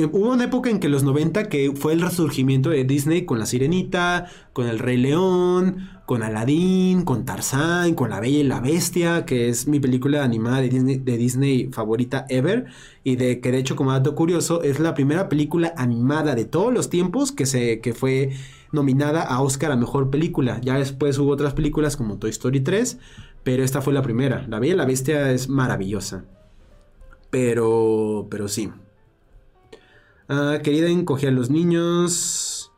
[0.00, 3.38] eh, hubo una época en que los 90 que fue el resurgimiento de Disney con
[3.38, 8.60] La Sirenita, con El Rey León, con Aladdin, con Tarzán, con La Bella y la
[8.60, 12.66] Bestia, que es mi película animada de Disney, de Disney favorita ever,
[13.04, 16.72] y de que de hecho como dato curioso es la primera película animada de todos
[16.72, 18.30] los tiempos que, se, que fue
[18.72, 20.60] nominada a Oscar a Mejor Película.
[20.62, 22.98] Ya después hubo otras películas como Toy Story 3,
[23.44, 24.46] pero esta fue la primera.
[24.48, 26.24] La Bella y la Bestia es maravillosa.
[27.30, 28.70] Pero, pero sí.
[30.32, 32.70] Ah, querida encoge a los niños.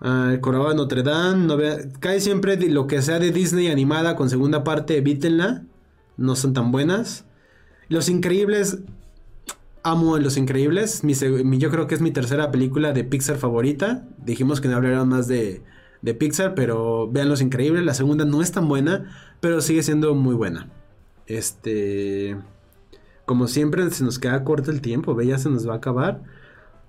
[0.00, 0.40] Ah, el
[0.76, 1.52] Notre Dame.
[1.98, 5.64] Cae siempre lo que sea de Disney animada con segunda parte, evítenla.
[6.16, 7.24] No son tan buenas.
[7.88, 8.78] Los Increíbles.
[9.82, 11.02] Amo Los Increíbles.
[11.02, 14.06] yo creo que es mi tercera película de Pixar favorita.
[14.24, 15.64] Dijimos que no hablaríamos más de,
[16.02, 17.82] de Pixar, pero vean Los Increíbles.
[17.84, 20.70] La segunda no es tan buena, pero sigue siendo muy buena.
[21.26, 22.36] Este.
[23.26, 26.22] Como siempre, se nos queda corto el tiempo, ve, ya se nos va a acabar.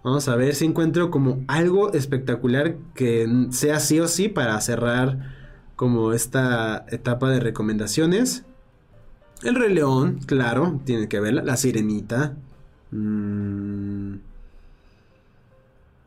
[0.04, 5.36] Vamos a ver si encuentro como algo espectacular que sea sí o sí para cerrar
[5.76, 8.45] como esta etapa de recomendaciones.
[9.43, 11.43] El Rey León, claro, tiene que verla.
[11.43, 12.36] La Sirenita.
[12.91, 14.16] Mmm.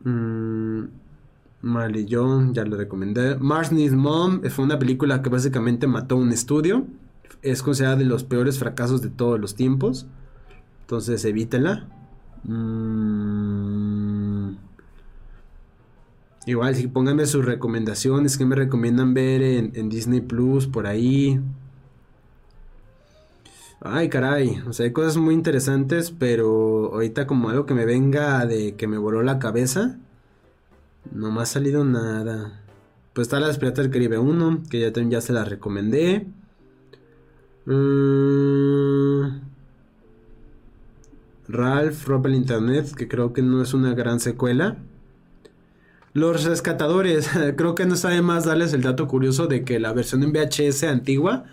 [0.03, 0.83] Mmm.
[1.63, 3.37] Marley John, ya lo recomendé.
[3.37, 6.85] Mars Needs Mom fue una película que básicamente mató un estudio.
[7.41, 10.05] Es considerada de los peores fracasos de todos los tiempos.
[10.81, 11.87] Entonces evítela.
[12.43, 13.32] Mm.
[16.45, 21.39] Igual, si pónganme sus recomendaciones que me recomiendan ver en, Disney Plus, por ahí.
[23.79, 24.61] Ay, caray.
[24.67, 28.87] O sea, hay cosas muy interesantes, pero ahorita como algo que me venga de que
[28.87, 29.97] me voló la cabeza.
[31.11, 32.61] No me ha salido nada.
[33.13, 36.27] Pues está la Piratas del Caribe 1, que ya, se la recomendé.
[37.65, 39.41] Mm.
[41.47, 44.77] Ralph Ralph, el Internet, que creo que no es una gran secuela.
[46.13, 50.23] Los rescatadores, creo que no sabe más darles el dato curioso de que la versión
[50.23, 51.45] en VHS antigua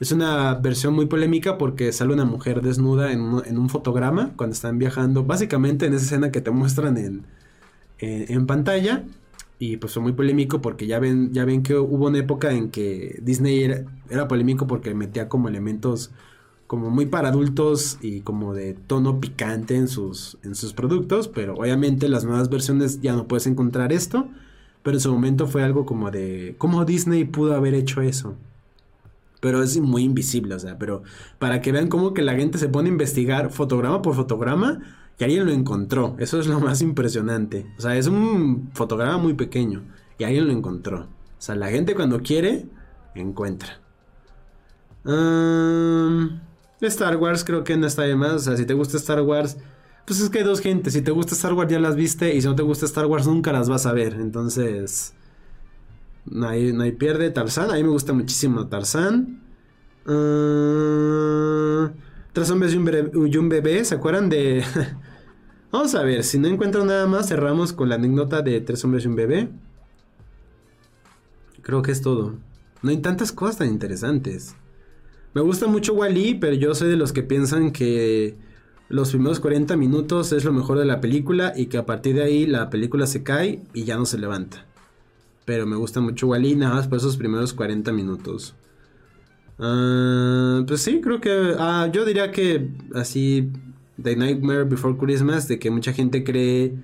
[0.00, 4.78] es una versión muy polémica porque sale una mujer desnuda en un, fotograma cuando están
[4.78, 7.24] viajando, básicamente en esa escena que te muestran en,
[8.00, 9.04] en, pantalla.
[9.60, 12.70] Y pues fue muy polémico porque ya ven, ya ven que hubo una época en
[12.70, 16.10] que Disney era, era polémico porque metía como elementos
[16.72, 21.52] como muy para adultos y como de tono picante en sus, en sus productos, pero
[21.52, 24.26] obviamente las nuevas versiones ya no puedes encontrar esto,
[24.82, 28.36] pero en su momento fue algo como de cómo Disney pudo haber hecho eso.
[29.40, 31.02] Pero es muy invisible, o sea, pero
[31.38, 34.80] para que vean cómo que la gente se pone a investigar fotograma por fotograma
[35.18, 37.66] y alguien lo encontró, eso es lo más impresionante.
[37.76, 39.82] O sea, es un fotograma muy pequeño
[40.16, 41.00] y alguien lo encontró.
[41.00, 41.06] O
[41.36, 42.64] sea, la gente cuando quiere,
[43.14, 43.78] encuentra.
[46.88, 48.34] Star Wars creo que no está de más.
[48.34, 49.56] O sea, si te gusta Star Wars,
[50.06, 50.92] pues es que hay dos gentes.
[50.92, 53.26] Si te gusta Star Wars ya las viste y si no te gusta Star Wars
[53.26, 54.14] nunca las vas a ver.
[54.14, 55.14] Entonces,
[56.24, 57.30] no hay, no pierde.
[57.30, 59.40] Tarzán, a mí me gusta muchísimo Tarzán.
[60.06, 61.90] Uh,
[62.32, 64.64] tres hombres y un, bebé, ¿se acuerdan de...?
[65.70, 69.04] Vamos a ver, si no encuentro nada más, cerramos con la anécdota de tres hombres
[69.04, 69.48] y un bebé.
[71.62, 72.34] Creo que es todo.
[72.82, 74.54] No hay tantas cosas tan interesantes.
[75.34, 78.36] Me gusta mucho Wally, pero yo soy de los que piensan que
[78.88, 82.22] los primeros 40 minutos es lo mejor de la película y que a partir de
[82.22, 84.66] ahí la película se cae y ya no se levanta.
[85.46, 88.54] Pero me gusta mucho Wally, nada más por esos primeros 40 minutos.
[89.58, 91.54] Ah, pues sí, creo que.
[91.58, 93.50] Ah, yo diría que así.
[94.02, 96.74] The Nightmare Before Christmas, de que mucha gente cree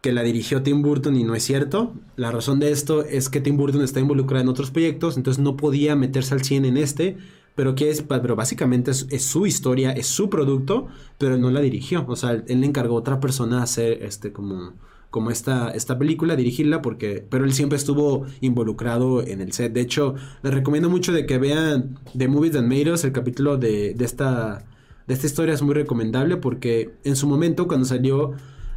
[0.00, 1.94] que la dirigió Tim Burton y no es cierto.
[2.16, 5.56] La razón de esto es que Tim Burton está involucrado en otros proyectos, entonces no
[5.56, 7.18] podía meterse al 100 en este
[7.54, 10.88] pero que es, pero básicamente es, su historia, es su producto,
[11.18, 12.04] pero él no la dirigió.
[12.08, 14.74] O sea, él, le encargó a otra persona hacer este como
[15.10, 19.72] como esta, esta película, dirigirla, porque, pero él siempre estuvo involucrado en el set.
[19.72, 23.56] De hecho, les recomiendo mucho de que vean The Movies That Made Us, el capítulo
[23.56, 24.64] de, de, esta,
[25.08, 28.34] de esta historia es muy recomendable, porque en su momento, cuando salió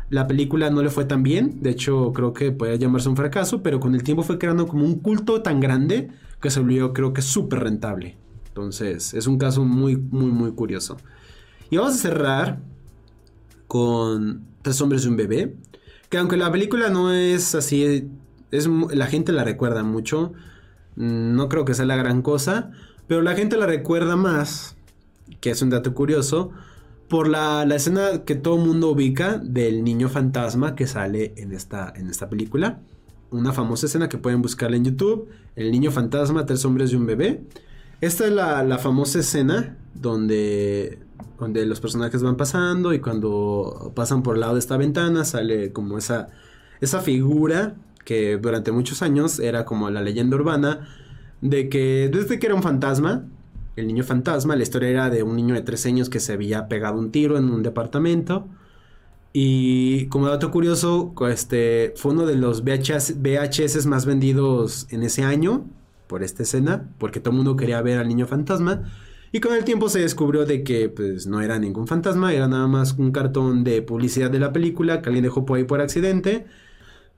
[0.10, 1.62] la película, no le fue tan bien.
[1.62, 4.86] De hecho, creo que puede llamarse un fracaso, pero con el tiempo fue creando como
[4.86, 6.10] un culto tan grande
[6.42, 8.18] que se volvió, creo que, súper rentable.
[8.54, 10.98] Entonces, es un caso muy, muy, muy curioso.
[11.72, 12.60] Y vamos a cerrar
[13.68, 15.56] con Tres hombres y un bebé.
[16.10, 18.10] Que aunque la película no es así,
[18.50, 20.34] es, la gente la recuerda mucho.
[20.96, 22.72] No creo que sea la gran cosa.
[23.08, 24.78] Pero la gente la recuerda más,
[25.42, 26.52] que es un dato curioso,
[27.10, 31.52] por la, la escena que todo el mundo ubica del niño fantasma que sale en
[31.52, 32.80] esta, en esta película.
[33.30, 35.28] Una famosa escena que pueden buscarla en YouTube.
[35.58, 37.44] El niño fantasma, tres hombres y un bebé.
[38.04, 41.00] Esta es la, famosa escena donde,
[41.40, 45.72] donde los personajes van pasando y cuando pasan por el lado de esta ventana sale
[45.72, 46.28] como esa,
[46.82, 50.86] esa figura que durante muchos años era como la leyenda urbana
[51.40, 53.24] de que desde que era un fantasma,
[53.78, 56.68] el niño fantasma, la historia era de un niño de tres años que se había
[56.68, 58.50] pegado un tiro en un departamento.
[59.32, 65.24] Y como dato curioso, este fue uno de los VHS, VHS más vendidos en ese
[65.24, 65.64] año
[66.08, 68.84] por esta escena, porque todo el mundo quería ver al niño fantasma.
[69.32, 72.68] Y con el tiempo se descubrió de que pues no era ningún fantasma, era nada
[72.68, 76.46] más un cartón de publicidad de la película que alguien dejó por ahí por accidente.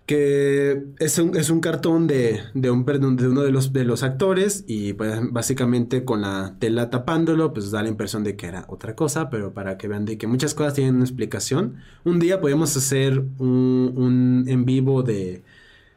[0.05, 4.03] Que es un, es un cartón de, de, un, de uno de los, de los
[4.03, 8.65] actores y pues básicamente con la tela tapándolo pues da la impresión de que era
[8.69, 11.77] otra cosa, pero para que vean de que muchas cosas tienen una explicación.
[12.03, 15.43] Un día podemos hacer un, un en vivo de,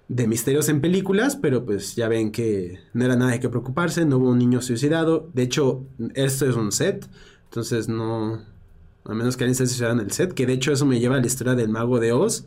[0.09, 4.07] de misterios en películas, pero pues ya ven que no era nada de que preocuparse,
[4.07, 5.31] no hubo un niño suicidado.
[5.35, 5.85] De hecho,
[6.15, 7.07] esto es un set,
[7.45, 8.43] entonces no.
[9.05, 11.17] A menos que alguien se suicidado en el set, que de hecho eso me lleva
[11.17, 12.47] a la historia del mago de Oz.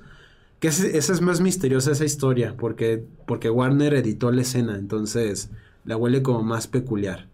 [0.59, 5.49] Que esa es más misteriosa esa historia, porque, porque Warner editó la escena, entonces
[5.85, 7.27] la huele como más peculiar.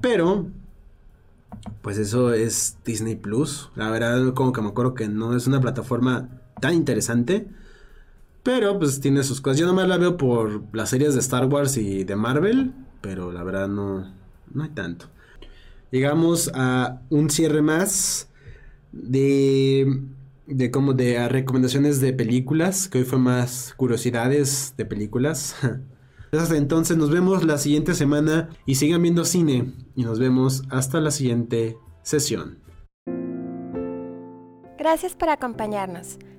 [0.00, 0.46] Pero
[1.82, 3.70] Pues eso es Disney Plus.
[3.76, 6.28] La verdad, como que me acuerdo que no es una plataforma
[6.60, 7.48] tan interesante.
[8.46, 9.58] Pero pues tiene sus cosas.
[9.58, 12.72] Yo nomás la veo por las series de Star Wars y de Marvel.
[13.00, 14.14] Pero la verdad no,
[14.54, 15.06] no hay tanto.
[15.90, 18.30] Llegamos a un cierre más
[18.92, 20.00] de,
[20.46, 22.86] de como de recomendaciones de películas.
[22.86, 25.56] Que hoy fue más curiosidades de películas.
[26.30, 31.00] Hasta entonces nos vemos la siguiente semana y sigan viendo cine y nos vemos hasta
[31.00, 32.58] la siguiente sesión.
[34.78, 36.18] Gracias por acompañarnos.